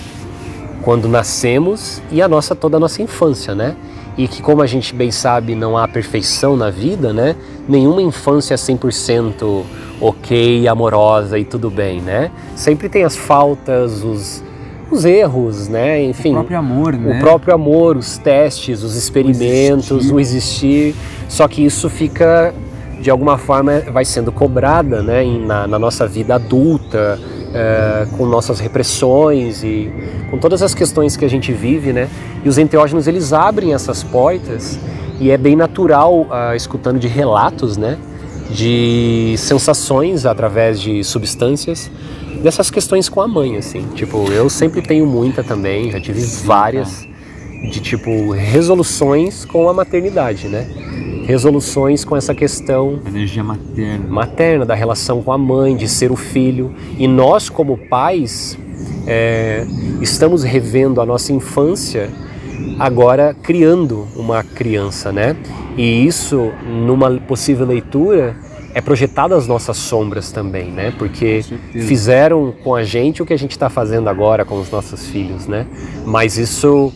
quando 0.83 1.09
nascemos 1.09 2.01
e 2.11 2.23
a 2.23 2.29
nossa 2.29 2.55
toda 2.55 2.77
a 2.77 2.81
nossa 2.81 3.03
infância, 3.03 3.55
né? 3.55 3.77
E 4.17 4.27
que 4.27 4.41
como 4.41 4.63
a 4.63 4.67
gente 4.67 4.95
bem 4.95 5.11
sabe, 5.11 5.55
não 5.55 5.77
há 5.77 5.87
perfeição 5.87 6.57
na 6.57 6.71
vida, 6.71 7.13
né? 7.13 7.37
Nenhuma 7.69 8.01
infância 8.01 8.55
é 8.55 8.57
100% 8.57 9.65
OK, 10.01 10.67
amorosa 10.69 11.39
e 11.39 11.45
tudo 11.45 11.71
bem, 11.71 12.01
né? 12.01 12.31
Sempre 12.55 12.89
tem 12.89 13.05
as 13.05 13.17
faltas, 13.17 14.03
os 14.03 14.43
os 14.91 15.05
erros, 15.05 15.69
né? 15.69 16.03
Enfim, 16.03 16.31
O 16.31 16.35
próprio 16.35 16.59
amor, 16.59 16.93
né? 16.93 17.17
o 17.17 17.21
próprio 17.21 17.55
amor, 17.55 17.97
os 17.97 18.19
testes, 18.19 18.83
os 18.83 18.97
experimentos, 18.97 20.11
o 20.11 20.21
existir. 20.21 20.95
Só 21.29 21.49
que 21.49 21.65
isso 21.65 21.91
fica, 21.91 22.55
de 23.01 23.11
alguma 23.11 23.37
forma, 23.37 23.81
vai 23.93 24.05
sendo 24.05 24.31
cobrada 24.31 25.03
né, 25.03 25.25
na, 25.25 25.67
na 25.67 25.79
nossa 25.79 26.07
vida 26.07 26.37
adulta, 26.37 27.19
eh, 27.57 28.07
com 28.17 28.27
nossas 28.27 28.61
repressões 28.61 29.65
e 29.65 29.91
com 30.31 30.37
todas 30.37 30.63
as 30.63 30.75
questões 30.75 31.17
que 31.17 31.25
a 31.25 31.29
gente 31.29 31.53
vive, 31.53 31.91
né? 31.91 32.07
E 32.45 32.49
os 32.49 32.59
enteógenos, 32.59 33.09
eles 33.09 33.33
abrem 33.33 33.73
essas 33.73 34.03
portas 34.03 34.79
e 35.19 35.31
é 35.31 35.39
bem 35.39 35.57
natural, 35.57 36.27
ah, 36.31 36.55
escutando 36.55 36.99
de 36.99 37.09
relatos, 37.09 37.79
né? 37.79 37.97
de 38.51 39.35
sensações 39.39 40.25
através 40.25 40.81
de 40.81 41.03
substâncias, 41.03 41.91
dessas 42.43 42.71
questões 42.71 43.09
com 43.09 43.21
a 43.21 43.29
mãe, 43.29 43.57
assim. 43.57 43.83
Tipo, 43.95 44.31
eu 44.31 44.49
sempre 44.49 44.83
tenho 44.83 45.07
muita 45.07 45.43
também, 45.43 45.91
já 45.91 46.01
tive 46.01 46.21
várias 46.45 47.07
de 47.71 47.81
tipo 47.81 48.31
resoluções 48.33 49.45
com 49.45 49.69
a 49.69 49.73
maternidade, 49.73 50.47
né? 50.49 50.69
Resoluções 51.27 52.05
com 52.05 52.17
essa 52.17 52.35
questão 52.35 53.01
energia 53.07 53.43
materna, 53.43 54.07
materna 54.09 54.65
da 54.65 54.75
relação 54.75 55.23
com 55.23 55.33
a 55.33 55.39
mãe, 55.39 55.77
de 55.77 55.89
ser 55.89 56.11
o 56.13 56.17
filho. 56.17 56.73
E 56.97 57.09
nós 57.09 57.49
como 57.49 57.77
pais 57.77 58.57
é, 59.07 59.67
estamos 60.01 60.43
revendo 60.43 61.01
a 61.01 61.07
nossa 61.07 61.33
infância 61.33 62.11
agora 62.79 63.35
criando 63.35 64.07
uma 64.17 64.43
criança, 64.43 65.13
né? 65.13 65.37
E 65.77 66.07
isso, 66.07 66.53
numa 66.65 67.11
possível 67.11 67.67
leitura, 67.67 68.37
é 68.75 68.81
projetado 68.81 69.35
as 69.35 69.47
nossas 69.47 69.77
sombras 69.77 70.31
também, 70.31 70.71
né? 70.71 70.93
Porque 70.99 71.43
com 71.43 71.81
fizeram 71.81 72.53
com 72.63 72.75
a 72.75 72.85
gente 72.85 73.23
o 73.23 73.27
que 73.27 73.33
a 73.33 73.39
gente 73.39 73.53
está 73.53 73.69
fazendo 73.69 74.09
agora 74.09 74.45
com 74.45 74.61
os 74.61 74.71
nossos 74.71 75.07
filhos, 75.07 75.47
né? 75.47 75.67
Mas 76.05 76.37
isso 76.37 76.93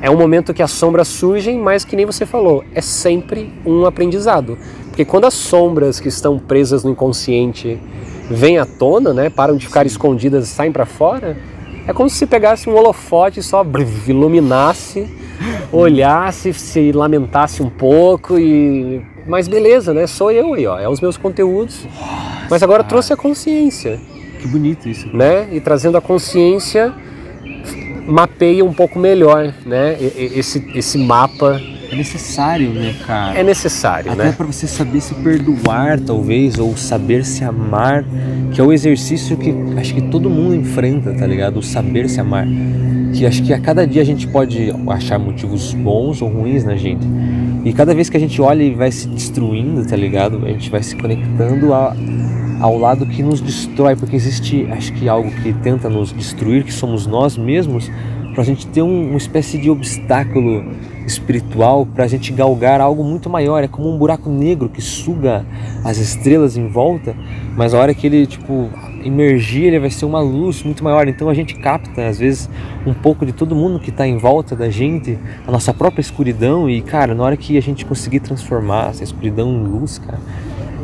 é 0.00 0.10
um 0.10 0.16
momento 0.16 0.52
que 0.52 0.62
as 0.62 0.70
sombras 0.70 1.08
surgem, 1.08 1.58
mas 1.58 1.84
que 1.84 1.96
nem 1.96 2.04
você 2.04 2.26
falou, 2.26 2.64
é 2.74 2.80
sempre 2.80 3.52
um 3.64 3.86
aprendizado. 3.86 4.58
Porque 4.88 5.04
quando 5.04 5.24
as 5.24 5.34
sombras 5.34 5.98
que 5.98 6.08
estão 6.08 6.38
presas 6.38 6.84
no 6.84 6.90
inconsciente 6.90 7.78
vêm 8.30 8.58
à 8.58 8.66
tona, 8.66 9.12
né, 9.12 9.30
param 9.30 9.56
de 9.56 9.66
ficar 9.66 9.86
escondidas 9.86 10.44
e 10.44 10.48
saem 10.48 10.72
para 10.72 10.86
fora, 10.86 11.36
é 11.86 11.92
como 11.92 12.08
se 12.08 12.26
pegasse 12.26 12.68
um 12.68 12.74
holofote 12.74 13.40
e 13.40 13.42
só 13.42 13.64
iluminasse, 14.06 15.06
olhasse, 15.72 16.52
se 16.54 16.92
lamentasse 16.92 17.62
um 17.62 17.68
pouco 17.68 18.38
e. 18.38 19.02
Mas 19.26 19.48
beleza, 19.48 19.92
né? 19.92 20.06
Sou 20.06 20.30
eu 20.30 20.54
aí, 20.54 20.66
ó. 20.66 20.78
É 20.78 20.88
os 20.88 21.00
meus 21.00 21.16
conteúdos. 21.16 21.86
Mas 22.50 22.62
agora 22.62 22.84
trouxe 22.84 23.12
a 23.12 23.16
consciência. 23.16 24.00
Que 24.40 24.48
bonito 24.48 24.88
isso. 24.88 25.14
Né? 25.14 25.48
E 25.52 25.60
trazendo 25.60 25.96
a 25.96 26.00
consciência, 26.00 26.94
mapeia 28.06 28.64
um 28.64 28.72
pouco 28.72 28.98
melhor, 28.98 29.52
né? 29.64 29.96
Esse, 30.00 30.64
esse 30.74 30.98
mapa 30.98 31.60
é 31.90 31.96
necessário, 31.96 32.70
né, 32.70 32.94
cara? 33.06 33.38
É 33.38 33.42
necessário, 33.42 34.12
Até 34.12 34.22
né? 34.22 34.28
Até 34.28 34.36
para 34.36 34.46
você 34.46 34.66
saber 34.66 35.00
se 35.00 35.14
perdoar, 35.14 36.00
talvez, 36.00 36.58
ou 36.58 36.76
saber 36.76 37.24
se 37.24 37.44
amar, 37.44 38.04
que 38.52 38.60
é 38.60 38.64
o 38.64 38.72
exercício 38.72 39.36
que 39.36 39.54
acho 39.78 39.94
que 39.94 40.02
todo 40.02 40.28
mundo 40.28 40.54
enfrenta, 40.54 41.12
tá 41.14 41.26
ligado? 41.26 41.58
O 41.58 41.62
saber 41.62 42.08
se 42.08 42.20
amar. 42.20 42.46
Que 43.12 43.24
acho 43.26 43.42
que 43.44 43.52
a 43.52 43.60
cada 43.60 43.86
dia 43.86 44.02
a 44.02 44.04
gente 44.04 44.26
pode 44.26 44.72
achar 44.88 45.18
motivos 45.18 45.72
bons 45.72 46.20
ou 46.20 46.28
ruins 46.28 46.64
na 46.64 46.74
gente. 46.74 47.06
E 47.64 47.72
cada 47.72 47.94
vez 47.94 48.10
que 48.10 48.16
a 48.16 48.20
gente 48.20 48.42
olha 48.42 48.62
e 48.62 48.74
vai 48.74 48.90
se 48.90 49.06
destruindo, 49.08 49.86
tá 49.86 49.96
ligado? 49.96 50.44
A 50.44 50.48
gente 50.48 50.68
vai 50.68 50.82
se 50.82 50.96
conectando 50.96 51.72
a, 51.72 51.96
ao 52.64 52.78
lado 52.78 53.04
que 53.04 53.22
nos 53.22 53.42
destrói, 53.42 53.94
porque 53.94 54.16
existe, 54.16 54.66
acho 54.70 54.90
que 54.94 55.06
algo 55.06 55.30
que 55.30 55.52
tenta 55.52 55.90
nos 55.90 56.10
destruir, 56.14 56.64
que 56.64 56.72
somos 56.72 57.06
nós 57.06 57.36
mesmos, 57.36 57.90
para 58.32 58.40
a 58.40 58.46
gente 58.46 58.66
ter 58.68 58.80
um, 58.80 59.10
uma 59.10 59.18
espécie 59.18 59.58
de 59.58 59.68
obstáculo 59.68 60.64
espiritual 61.06 61.84
para 61.84 62.04
a 62.04 62.08
gente 62.08 62.32
galgar 62.32 62.80
algo 62.80 63.04
muito 63.04 63.28
maior. 63.28 63.62
É 63.62 63.68
como 63.68 63.94
um 63.94 63.98
buraco 63.98 64.30
negro 64.30 64.70
que 64.70 64.80
suga 64.80 65.44
as 65.84 65.98
estrelas 65.98 66.56
em 66.56 66.66
volta, 66.66 67.14
mas 67.54 67.74
a 67.74 67.78
hora 67.78 67.92
que 67.92 68.06
ele 68.06 68.26
tipo 68.26 68.70
emergir, 69.04 69.64
ele 69.64 69.78
vai 69.78 69.90
ser 69.90 70.06
uma 70.06 70.22
luz 70.22 70.62
muito 70.62 70.82
maior. 70.82 71.06
Então 71.06 71.28
a 71.28 71.34
gente 71.34 71.54
capta 71.56 72.08
às 72.08 72.18
vezes 72.18 72.48
um 72.86 72.94
pouco 72.94 73.26
de 73.26 73.32
todo 73.32 73.54
mundo 73.54 73.78
que 73.78 73.90
está 73.90 74.06
em 74.06 74.16
volta 74.16 74.56
da 74.56 74.70
gente, 74.70 75.18
a 75.46 75.52
nossa 75.52 75.74
própria 75.74 76.00
escuridão 76.00 76.70
e 76.70 76.80
cara, 76.80 77.14
na 77.14 77.22
hora 77.22 77.36
que 77.36 77.58
a 77.58 77.62
gente 77.62 77.84
conseguir 77.84 78.20
transformar 78.20 78.88
essa 78.88 79.04
escuridão 79.04 79.52
em 79.52 79.64
luz, 79.64 79.98
cara, 79.98 80.18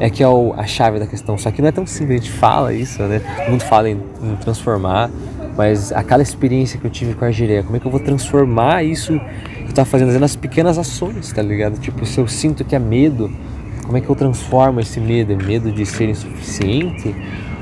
é 0.01 0.09
que 0.09 0.23
é 0.23 0.29
o, 0.29 0.55
a 0.57 0.67
chave 0.67 0.99
da 0.99 1.07
questão. 1.07 1.37
Só 1.37 1.51
que 1.51 1.61
não 1.61 1.69
é 1.69 1.73
tão 1.73 1.87
simples, 1.87 2.21
a 2.21 2.25
gente 2.25 2.33
fala 2.33 2.73
isso, 2.73 3.03
né? 3.03 3.21
Todo 3.21 3.51
mundo 3.51 3.63
fala 3.63 3.91
em, 3.91 4.01
em 4.23 4.37
transformar, 4.41 5.11
mas 5.57 5.93
aquela 5.93 6.23
experiência 6.23 6.81
que 6.81 6.87
eu 6.87 6.91
tive 6.91 7.15
com 7.15 7.27
a 7.27 7.31
Gireia, 7.31 7.63
como 7.63 7.77
é 7.77 7.81
que 7.81 7.87
eu 7.87 7.91
vou 7.91 8.01
transformar 8.01 8.83
isso 8.83 9.21
que 9.55 9.69
eu 9.69 9.73
tava 9.75 9.89
fazendo, 9.89 10.19
nas 10.19 10.35
pequenas 10.35 10.79
ações, 10.79 11.31
tá 11.33 11.43
ligado? 11.43 11.79
Tipo, 11.79 12.07
se 12.07 12.19
eu 12.19 12.27
sinto 12.27 12.65
que 12.65 12.75
é 12.75 12.79
medo, 12.79 13.31
como 13.85 13.99
é 13.99 14.01
que 14.01 14.09
eu 14.09 14.17
transformo 14.17 14.81
esse 14.81 14.99
medo? 14.99 15.33
É 15.33 15.37
medo 15.37 15.71
de 15.71 15.85
ser 15.85 16.09
insuficiente? 16.09 17.15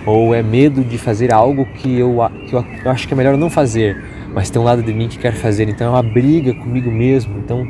Ou 0.06 0.34
é 0.34 0.42
medo 0.42 0.84
de 0.84 0.96
fazer 0.96 1.32
algo 1.34 1.66
que 1.66 1.98
eu, 1.98 2.18
que 2.48 2.54
eu 2.54 2.90
acho 2.90 3.06
que 3.06 3.14
é 3.14 3.16
melhor 3.16 3.36
não 3.36 3.50
fazer, 3.50 4.02
mas 4.32 4.48
tem 4.48 4.62
um 4.62 4.64
lado 4.64 4.82
de 4.82 4.92
mim 4.94 5.08
que 5.08 5.18
quer 5.18 5.34
fazer? 5.34 5.68
Então 5.68 5.88
é 5.88 5.90
uma 5.90 6.02
briga 6.02 6.54
comigo 6.54 6.90
mesmo. 6.90 7.36
Então, 7.38 7.66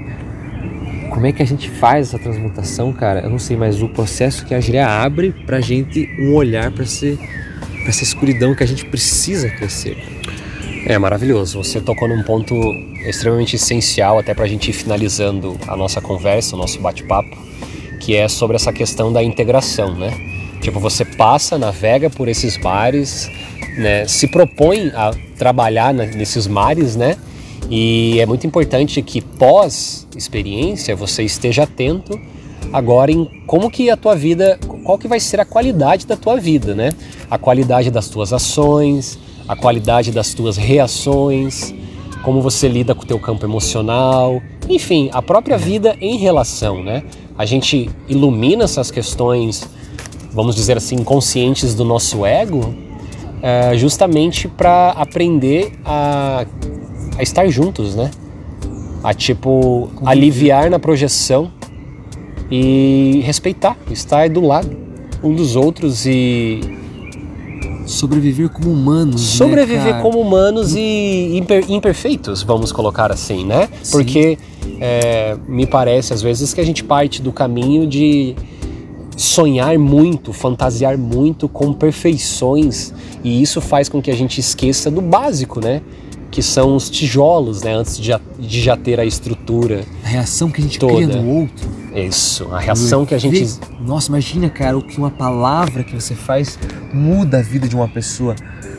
como 1.10 1.26
é 1.26 1.32
que 1.32 1.42
a 1.42 1.46
gente 1.46 1.70
faz 1.70 2.08
essa 2.08 2.18
transmutação, 2.18 2.92
cara? 2.92 3.20
Eu 3.20 3.30
não 3.30 3.38
sei, 3.38 3.56
mas 3.56 3.82
o 3.82 3.88
processo 3.88 4.44
que 4.44 4.54
a 4.54 4.60
Gireia 4.60 4.88
abre 4.88 5.32
pra 5.46 5.60
gente 5.60 6.08
um 6.20 6.34
olhar 6.34 6.70
para 6.70 6.84
para 6.84 7.88
essa 7.88 8.02
escuridão 8.02 8.54
que 8.54 8.62
a 8.62 8.66
gente 8.66 8.84
precisa 8.84 9.48
crescer. 9.48 9.96
É 10.86 10.98
maravilhoso. 10.98 11.62
Você 11.62 11.80
tocou 11.80 12.08
num 12.08 12.22
ponto 12.22 12.54
extremamente 13.06 13.56
essencial 13.56 14.18
até 14.18 14.34
para 14.34 14.44
a 14.44 14.48
gente 14.48 14.70
ir 14.70 14.72
finalizando 14.72 15.58
a 15.66 15.76
nossa 15.76 16.00
conversa, 16.00 16.54
o 16.54 16.58
nosso 16.58 16.80
bate-papo, 16.80 17.36
que 18.00 18.14
é 18.14 18.28
sobre 18.28 18.56
essa 18.56 18.72
questão 18.72 19.12
da 19.12 19.22
integração, 19.22 19.94
né? 19.94 20.12
Tipo, 20.60 20.80
você 20.80 21.04
passa, 21.04 21.56
navega 21.58 22.10
por 22.10 22.28
esses 22.28 22.58
mares, 22.58 23.30
né? 23.76 24.06
Se 24.06 24.26
propõe 24.26 24.92
a 24.94 25.12
trabalhar 25.36 25.94
nesses 25.94 26.46
mares, 26.46 26.94
né? 26.96 27.16
E 27.70 28.18
é 28.18 28.26
muito 28.26 28.46
importante 28.46 29.02
que 29.02 29.20
pós 29.20 30.06
experiência 30.16 30.96
você 30.96 31.22
esteja 31.22 31.64
atento 31.64 32.18
agora 32.72 33.10
em 33.10 33.24
como 33.46 33.70
que 33.70 33.90
a 33.90 33.96
tua 33.96 34.14
vida, 34.14 34.58
qual 34.84 34.98
que 34.98 35.08
vai 35.08 35.20
ser 35.20 35.40
a 35.40 35.44
qualidade 35.44 36.06
da 36.06 36.16
tua 36.16 36.38
vida, 36.38 36.74
né? 36.74 36.94
A 37.30 37.38
qualidade 37.38 37.90
das 37.90 38.08
tuas 38.08 38.32
ações, 38.32 39.18
a 39.46 39.56
qualidade 39.56 40.12
das 40.12 40.34
tuas 40.34 40.56
reações, 40.56 41.74
como 42.22 42.42
você 42.42 42.68
lida 42.68 42.94
com 42.94 43.04
o 43.04 43.06
teu 43.06 43.18
campo 43.18 43.44
emocional, 43.44 44.42
enfim, 44.68 45.08
a 45.12 45.22
própria 45.22 45.56
vida 45.56 45.96
em 46.00 46.16
relação, 46.16 46.82
né? 46.82 47.02
A 47.36 47.46
gente 47.46 47.88
ilumina 48.08 48.64
essas 48.64 48.90
questões, 48.90 49.68
vamos 50.32 50.54
dizer 50.54 50.76
assim, 50.76 50.96
inconscientes 50.96 51.74
do 51.74 51.84
nosso 51.84 52.26
ego, 52.26 52.74
é, 53.40 53.76
justamente 53.76 54.48
para 54.48 54.90
aprender 54.90 55.72
a, 55.84 56.44
a 57.18 57.22
estar 57.22 57.48
juntos, 57.48 57.94
né? 57.94 58.10
A 59.02 59.12
tipo 59.12 59.90
aliviar 60.06 60.70
na 60.70 60.78
projeção 60.78 61.50
e 62.50 63.20
respeitar, 63.24 63.76
estar 63.90 64.30
do 64.30 64.40
lado 64.40 64.88
um 65.22 65.34
dos 65.34 65.56
outros 65.56 66.06
e 66.06 66.60
sobreviver 67.86 68.50
como 68.50 68.70
humanos, 68.70 69.20
né, 69.20 69.36
sobreviver 69.36 69.94
né, 69.94 70.02
como 70.02 70.20
humanos 70.20 70.74
e 70.76 71.36
imper, 71.36 71.64
imperfeitos, 71.70 72.42
vamos 72.42 72.70
colocar 72.70 73.10
assim, 73.10 73.44
né? 73.44 73.68
Sim. 73.82 73.92
Porque 73.92 74.38
é, 74.78 75.36
me 75.48 75.66
parece 75.66 76.12
às 76.12 76.20
vezes 76.20 76.52
que 76.52 76.60
a 76.60 76.64
gente 76.64 76.84
parte 76.84 77.22
do 77.22 77.32
caminho 77.32 77.86
de 77.86 78.36
sonhar 79.16 79.76
muito, 79.78 80.32
fantasiar 80.32 80.96
muito 80.96 81.48
com 81.48 81.72
perfeições 81.72 82.92
e 83.24 83.42
isso 83.42 83.60
faz 83.60 83.88
com 83.88 84.00
que 84.00 84.10
a 84.10 84.14
gente 84.14 84.38
esqueça 84.38 84.90
do 84.90 85.00
básico, 85.00 85.60
né? 85.60 85.82
Que 86.30 86.42
são 86.42 86.76
os 86.76 86.90
tijolos, 86.90 87.62
né? 87.62 87.74
Antes 87.74 87.98
de 87.98 88.06
já, 88.06 88.20
de 88.38 88.60
já 88.60 88.76
ter 88.76 89.00
a 89.00 89.04
estrutura. 89.04 89.84
A 90.04 90.08
reação 90.08 90.50
que 90.50 90.60
a 90.60 90.64
gente 90.64 90.78
toda. 90.78 90.94
cria 90.94 91.06
no 91.06 91.28
outro. 91.28 91.68
Isso, 91.94 92.52
a 92.52 92.60
reação 92.60 93.04
que 93.04 93.14
a 93.14 93.18
gente. 93.18 93.58
Nossa, 93.80 94.08
imagina, 94.08 94.48
cara, 94.48 94.76
o 94.76 94.82
que 94.82 94.98
uma 94.98 95.10
palavra 95.10 95.82
que 95.82 95.94
você 95.94 96.14
faz 96.14 96.58
muda 96.92 97.38
a 97.38 97.42
vida 97.42 97.66
de 97.66 97.74
uma 97.74 97.88
pessoa. 97.88 98.34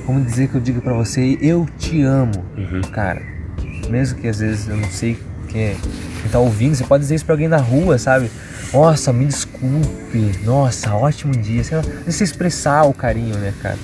Vamos 0.05 0.25
dizer 0.25 0.49
que 0.49 0.55
eu 0.55 0.61
digo 0.61 0.81
para 0.81 0.93
você, 0.93 1.37
eu 1.41 1.67
te 1.77 2.01
amo, 2.01 2.43
uhum. 2.57 2.81
cara. 2.91 3.21
Mesmo 3.89 4.19
que 4.19 4.27
às 4.27 4.39
vezes 4.39 4.67
eu 4.67 4.77
não 4.77 4.89
sei 4.89 5.17
quem, 5.49 5.61
é, 5.61 5.75
quem 6.21 6.31
tá 6.31 6.39
ouvindo, 6.39 6.75
você 6.75 6.83
pode 6.83 7.03
dizer 7.03 7.15
isso 7.15 7.25
pra 7.25 7.33
alguém 7.33 7.47
na 7.47 7.57
rua, 7.57 7.97
sabe? 7.97 8.31
Nossa, 8.73 9.11
me 9.11 9.25
desculpe. 9.25 10.39
Nossa, 10.43 10.93
ótimo 10.93 11.33
dia. 11.33 11.63
Sei 11.63 11.77
lá, 11.77 11.83
você 12.05 12.23
expressar 12.23 12.83
o 12.83 12.93
carinho, 12.93 13.35
né, 13.37 13.53
cara? 13.61 13.77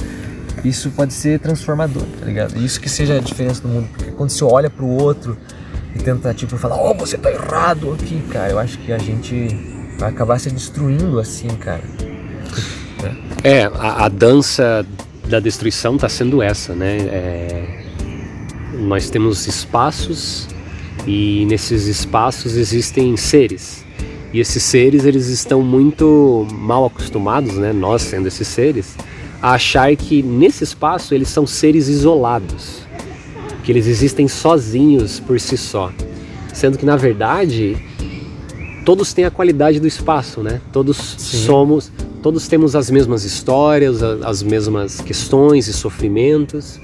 Isso 0.67 0.89
pode 0.91 1.13
ser 1.13 1.39
transformador, 1.39 2.03
tá 2.19 2.25
ligado? 2.25 2.57
Isso 2.57 2.79
que 2.79 2.89
seja 2.89 3.15
a 3.15 3.19
diferença 3.19 3.61
do 3.61 3.67
mundo, 3.67 3.87
porque 3.93 4.11
quando 4.11 4.29
você 4.29 4.43
olha 4.43 4.69
pro 4.69 4.87
outro 4.87 5.37
e 5.95 5.99
tenta, 5.99 6.33
tipo, 6.33 6.57
falar, 6.57 6.75
oh, 6.81 6.93
você 6.93 7.17
tá 7.17 7.31
errado 7.31 7.93
aqui, 7.93 8.21
cara, 8.31 8.51
eu 8.51 8.59
acho 8.59 8.77
que 8.79 8.91
a 8.91 8.97
gente 8.97 9.47
vai 9.97 10.09
acabar 10.09 10.39
se 10.39 10.49
destruindo 10.49 11.19
assim, 11.19 11.47
cara. 11.47 11.83
É, 13.43 13.65
a, 13.65 14.05
a 14.05 14.09
dança 14.09 14.85
da 15.27 15.39
destruição 15.39 15.97
tá 15.97 16.09
sendo 16.09 16.41
essa, 16.41 16.73
né? 16.73 16.97
É, 16.97 17.85
nós 18.73 19.09
temos 19.09 19.47
espaços 19.47 20.47
e 21.07 21.45
nesses 21.45 21.87
espaços 21.87 22.55
existem 22.55 23.15
seres. 23.15 23.85
E 24.33 24.39
esses 24.39 24.63
seres, 24.63 25.05
eles 25.05 25.27
estão 25.27 25.61
muito 25.61 26.45
mal 26.51 26.85
acostumados, 26.85 27.55
né? 27.55 27.71
Nós 27.71 28.01
sendo 28.01 28.27
esses 28.27 28.47
seres, 28.47 28.95
a 29.41 29.53
achar 29.53 29.95
que 29.95 30.21
nesse 30.23 30.63
espaço 30.63 31.13
eles 31.13 31.29
são 31.29 31.45
seres 31.45 31.87
isolados, 31.87 32.81
que 33.63 33.71
eles 33.71 33.87
existem 33.87 34.27
sozinhos 34.27 35.19
por 35.19 35.39
si 35.39 35.57
só, 35.57 35.91
sendo 36.53 36.77
que 36.77 36.85
na 36.85 36.95
verdade 36.95 37.77
todos 38.85 39.13
têm 39.13 39.25
a 39.25 39.31
qualidade 39.31 39.79
do 39.79 39.87
espaço, 39.87 40.41
né? 40.41 40.61
Todos 40.71 40.97
Sim. 41.17 41.45
somos, 41.45 41.91
todos 42.21 42.47
temos 42.47 42.75
as 42.75 42.91
mesmas 42.91 43.23
histórias, 43.23 44.01
as 44.03 44.43
mesmas 44.43 45.01
questões 45.01 45.67
e 45.67 45.73
sofrimentos. 45.73 46.79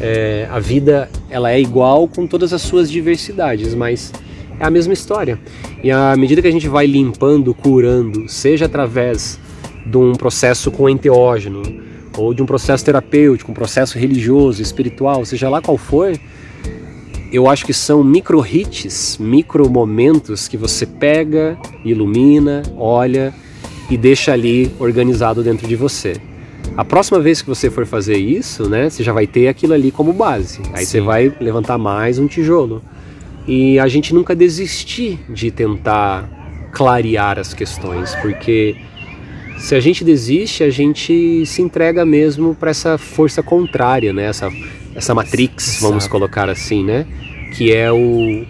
É, 0.00 0.48
a 0.50 0.58
vida 0.58 1.10
ela 1.28 1.50
é 1.50 1.60
igual 1.60 2.08
com 2.08 2.26
todas 2.26 2.52
as 2.52 2.62
suas 2.62 2.90
diversidades, 2.90 3.74
mas 3.74 4.12
é 4.58 4.64
a 4.64 4.70
mesma 4.70 4.92
história. 4.92 5.38
E 5.82 5.90
à 5.90 6.14
medida 6.16 6.40
que 6.40 6.48
a 6.48 6.52
gente 6.52 6.68
vai 6.68 6.86
limpando, 6.86 7.52
curando, 7.52 8.28
seja 8.28 8.66
através 8.66 9.38
de 9.84 9.96
um 9.96 10.12
processo 10.12 10.70
com 10.70 10.88
enteógeno, 10.88 11.62
ou 12.16 12.34
de 12.34 12.42
um 12.42 12.46
processo 12.46 12.84
terapêutico, 12.84 13.50
um 13.50 13.54
processo 13.54 13.98
religioso, 13.98 14.60
espiritual, 14.60 15.24
seja 15.24 15.48
lá 15.48 15.60
qual 15.60 15.78
for, 15.78 16.12
eu 17.32 17.48
acho 17.48 17.64
que 17.64 17.72
são 17.72 18.02
micro 18.02 18.44
hits, 18.44 19.16
micro 19.18 19.70
momentos 19.70 20.48
que 20.48 20.56
você 20.56 20.84
pega, 20.84 21.56
ilumina, 21.84 22.62
olha 22.76 23.32
e 23.88 23.96
deixa 23.96 24.32
ali 24.32 24.72
organizado 24.78 25.42
dentro 25.42 25.66
de 25.66 25.76
você. 25.76 26.16
A 26.76 26.84
próxima 26.84 27.20
vez 27.20 27.40
que 27.40 27.48
você 27.48 27.70
for 27.70 27.86
fazer 27.86 28.16
isso, 28.16 28.68
né, 28.68 28.90
você 28.90 29.02
já 29.02 29.12
vai 29.12 29.26
ter 29.26 29.48
aquilo 29.48 29.74
ali 29.74 29.90
como 29.90 30.12
base. 30.12 30.60
Aí 30.72 30.84
você 30.84 30.98
Sim. 30.98 31.04
vai 31.04 31.32
levantar 31.40 31.78
mais 31.78 32.18
um 32.18 32.26
tijolo. 32.26 32.82
E 33.46 33.78
a 33.78 33.88
gente 33.88 34.14
nunca 34.14 34.34
desistir 34.34 35.18
de 35.28 35.50
tentar 35.50 36.28
clarear 36.72 37.38
as 37.38 37.54
questões, 37.54 38.14
porque 38.16 38.76
se 39.60 39.74
a 39.74 39.80
gente 39.80 40.02
desiste, 40.02 40.64
a 40.64 40.70
gente 40.70 41.44
se 41.44 41.62
entrega 41.62 42.04
mesmo 42.04 42.54
para 42.54 42.70
essa 42.70 42.96
força 42.96 43.42
contrária, 43.42 44.12
né? 44.12 44.24
Essa, 44.24 44.50
essa 44.94 45.14
matrix, 45.14 45.78
vamos 45.80 46.04
Exato. 46.04 46.10
colocar 46.10 46.48
assim, 46.48 46.82
né? 46.82 47.06
Que 47.56 47.72
é 47.72 47.92
o 47.92 48.44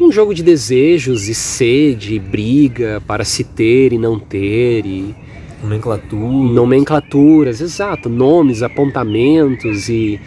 um 0.00 0.12
jogo 0.12 0.34
de 0.34 0.42
desejos 0.42 1.28
e 1.28 1.34
sede, 1.34 2.14
e 2.14 2.18
briga 2.18 3.02
para 3.06 3.24
se 3.24 3.44
ter 3.44 3.92
e 3.92 3.98
não 3.98 4.18
ter 4.18 4.84
e 4.84 5.14
Nomenclatura. 5.62 6.52
nomenclaturas, 6.52 7.60
exato, 7.60 8.08
nomes, 8.08 8.62
apontamentos 8.62 9.88
e 9.88 10.20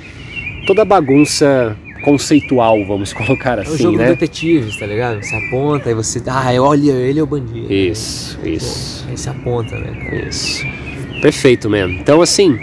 toda 0.65 0.81
a 0.81 0.85
bagunça 0.85 1.77
conceitual, 2.03 2.85
vamos 2.85 3.11
colocar 3.13 3.57
É 3.57 3.61
o 3.61 3.61
assim, 3.61 3.77
jogo 3.83 3.97
do 3.97 4.03
né? 4.03 4.09
detetive, 4.09 4.77
tá 4.77 4.85
ligado? 4.85 5.23
Você 5.23 5.35
aponta 5.35 5.89
e 5.89 5.93
você. 5.93 6.21
Ah, 6.27 6.51
olha, 6.59 6.91
ele 6.91 7.19
é 7.19 7.23
o 7.23 7.27
bandido. 7.27 7.71
Isso, 7.71 8.39
isso. 8.45 9.05
Aí 9.09 9.17
você 9.17 9.29
aponta, 9.29 9.77
né? 9.77 10.25
Isso. 10.27 10.63
Perfeito, 11.21 11.69
man. 11.69 11.89
Então, 11.91 12.21
assim, 12.21 12.57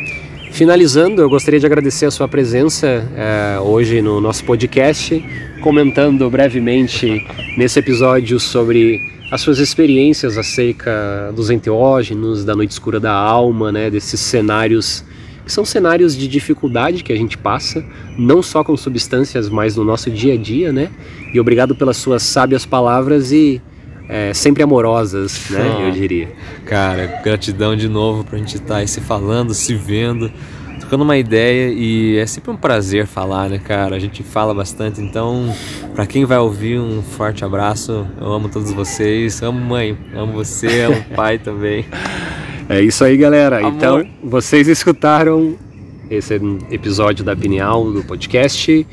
finalizando, 0.53 1.20
eu 1.20 1.29
gostaria 1.29 1.61
de 1.61 1.66
agradecer 1.66 2.07
a 2.07 2.11
sua 2.11 2.27
presença 2.27 2.87
eh, 3.14 3.59
hoje 3.61 4.01
no 4.01 4.20
nosso 4.20 4.44
podcast, 4.44 5.22
comentando 5.62 6.29
brevemente 6.31 7.22
nesse 7.59 7.79
episódio 7.79 8.40
sobre 8.40 8.99
as 9.31 9.40
suas 9.40 9.59
experiências 9.59 10.38
acerca 10.38 11.33
dos 11.35 11.51
enteógenos, 11.51 12.44
da 12.44 12.55
noite 12.55 12.70
escura 12.70 12.99
da 13.01 13.12
alma, 13.12 13.72
né, 13.72 13.90
desses 13.90 14.20
cenários 14.20 15.05
são 15.46 15.64
cenários 15.64 16.16
de 16.16 16.26
dificuldade 16.26 17.02
que 17.02 17.12
a 17.12 17.16
gente 17.16 17.38
passa, 17.38 17.85
não 18.18 18.42
só 18.42 18.64
com 18.64 18.76
substâncias, 18.76 19.48
mas 19.48 19.76
no 19.76 19.85
nosso 19.85 20.11
dia 20.11 20.35
a 20.35 20.37
dia, 20.37 20.72
né? 20.72 20.90
E 21.32 21.40
obrigado 21.40 21.74
pelas 21.74 21.96
suas 21.96 22.22
sábias 22.22 22.66
palavras 22.66 23.32
e 23.32 23.62
eh, 24.09 24.32
sempre 24.35 24.62
amorosas, 24.62 25.48
né? 25.50 25.76
Ah. 25.78 25.82
Eu 25.82 25.90
diria. 25.92 26.28
Cara, 26.64 27.20
gratidão 27.22 27.76
de 27.76 27.88
novo 27.88 28.24
pra 28.24 28.38
gente 28.38 28.56
estar 28.56 28.78
aí 28.78 28.88
se 28.88 29.00
falando, 29.00 29.54
se 29.54 29.74
vendo, 29.74 30.30
trocando 30.80 31.04
uma 31.04 31.16
ideia 31.16 31.72
e 31.72 32.16
é 32.16 32.26
sempre 32.26 32.50
um 32.50 32.56
prazer 32.56 33.06
falar, 33.06 33.48
né, 33.48 33.59
cara? 33.59 33.96
A 33.96 33.98
gente 33.98 34.22
fala 34.22 34.54
bastante, 34.54 35.00
então, 35.00 35.52
pra 35.94 36.06
quem 36.06 36.24
vai 36.24 36.38
ouvir, 36.38 36.78
um 36.78 37.02
forte 37.02 37.44
abraço. 37.44 38.06
Eu 38.20 38.32
amo 38.32 38.48
todos 38.48 38.72
vocês, 38.72 39.42
amo 39.42 39.61
mãe, 39.61 39.96
amo 40.14 40.32
você, 40.32 40.82
amo 40.82 41.04
pai 41.14 41.38
também. 41.38 41.85
É 42.68 42.81
isso 42.81 43.05
aí, 43.05 43.16
galera. 43.16 43.59
Amor. 43.59 43.72
Então, 43.72 44.05
vocês 44.22 44.66
escutaram 44.68 45.57
esse 46.11 46.35
episódio 46.70 47.24
da 47.24 47.35
Pineal 47.37 47.90
do 47.92 48.02
podcast. 48.02 48.87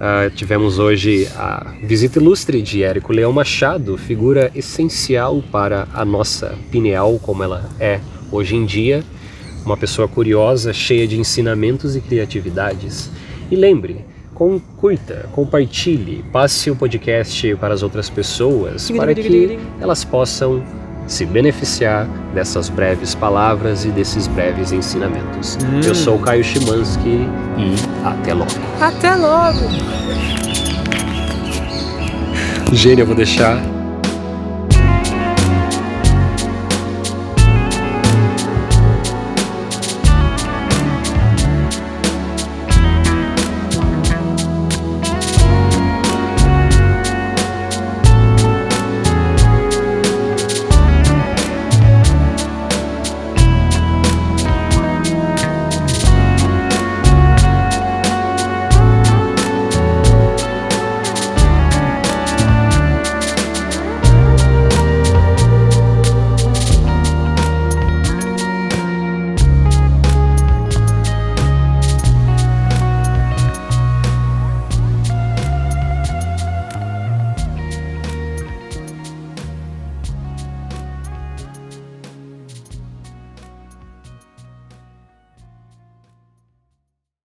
Ah, 0.00 0.30
tivemos 0.34 0.78
hoje 0.78 1.28
a 1.36 1.72
visita 1.82 2.18
ilustre 2.18 2.62
de 2.62 2.82
Érico 2.82 3.12
Leão 3.12 3.32
Machado, 3.32 3.96
figura 3.98 4.50
essencial 4.54 5.42
para 5.50 5.88
a 5.92 6.04
nossa 6.04 6.54
Pineal, 6.70 7.18
como 7.20 7.42
ela 7.42 7.68
é 7.80 8.00
hoje 8.30 8.54
em 8.56 8.64
dia. 8.64 9.02
Uma 9.64 9.76
pessoa 9.76 10.08
curiosa, 10.08 10.72
cheia 10.72 11.06
de 11.06 11.18
ensinamentos 11.18 11.96
e 11.96 12.00
criatividades. 12.00 13.10
E 13.50 13.56
lembre, 13.56 14.04
com- 14.34 14.58
curta, 14.76 15.28
compartilhe, 15.32 16.24
passe 16.32 16.70
o 16.70 16.76
podcast 16.76 17.54
para 17.56 17.74
as 17.74 17.82
outras 17.82 18.08
pessoas, 18.08 18.88
para 18.90 19.12
que 19.14 19.58
elas 19.80 20.04
possam 20.04 20.62
se 21.08 21.24
beneficiar 21.24 22.06
dessas 22.34 22.68
breves 22.68 23.14
palavras 23.14 23.84
e 23.84 23.88
desses 23.88 24.28
breves 24.28 24.70
ensinamentos. 24.70 25.58
Hum. 25.64 25.80
Eu 25.84 25.94
sou 25.94 26.16
o 26.16 26.18
Caio 26.20 26.44
Chimansky 26.44 27.26
e 27.56 27.74
até 28.04 28.34
logo. 28.34 28.50
Até 28.80 29.14
logo! 29.16 29.68
Gênio, 32.72 33.02
eu 33.02 33.06
vou 33.06 33.16
deixar 33.16 33.58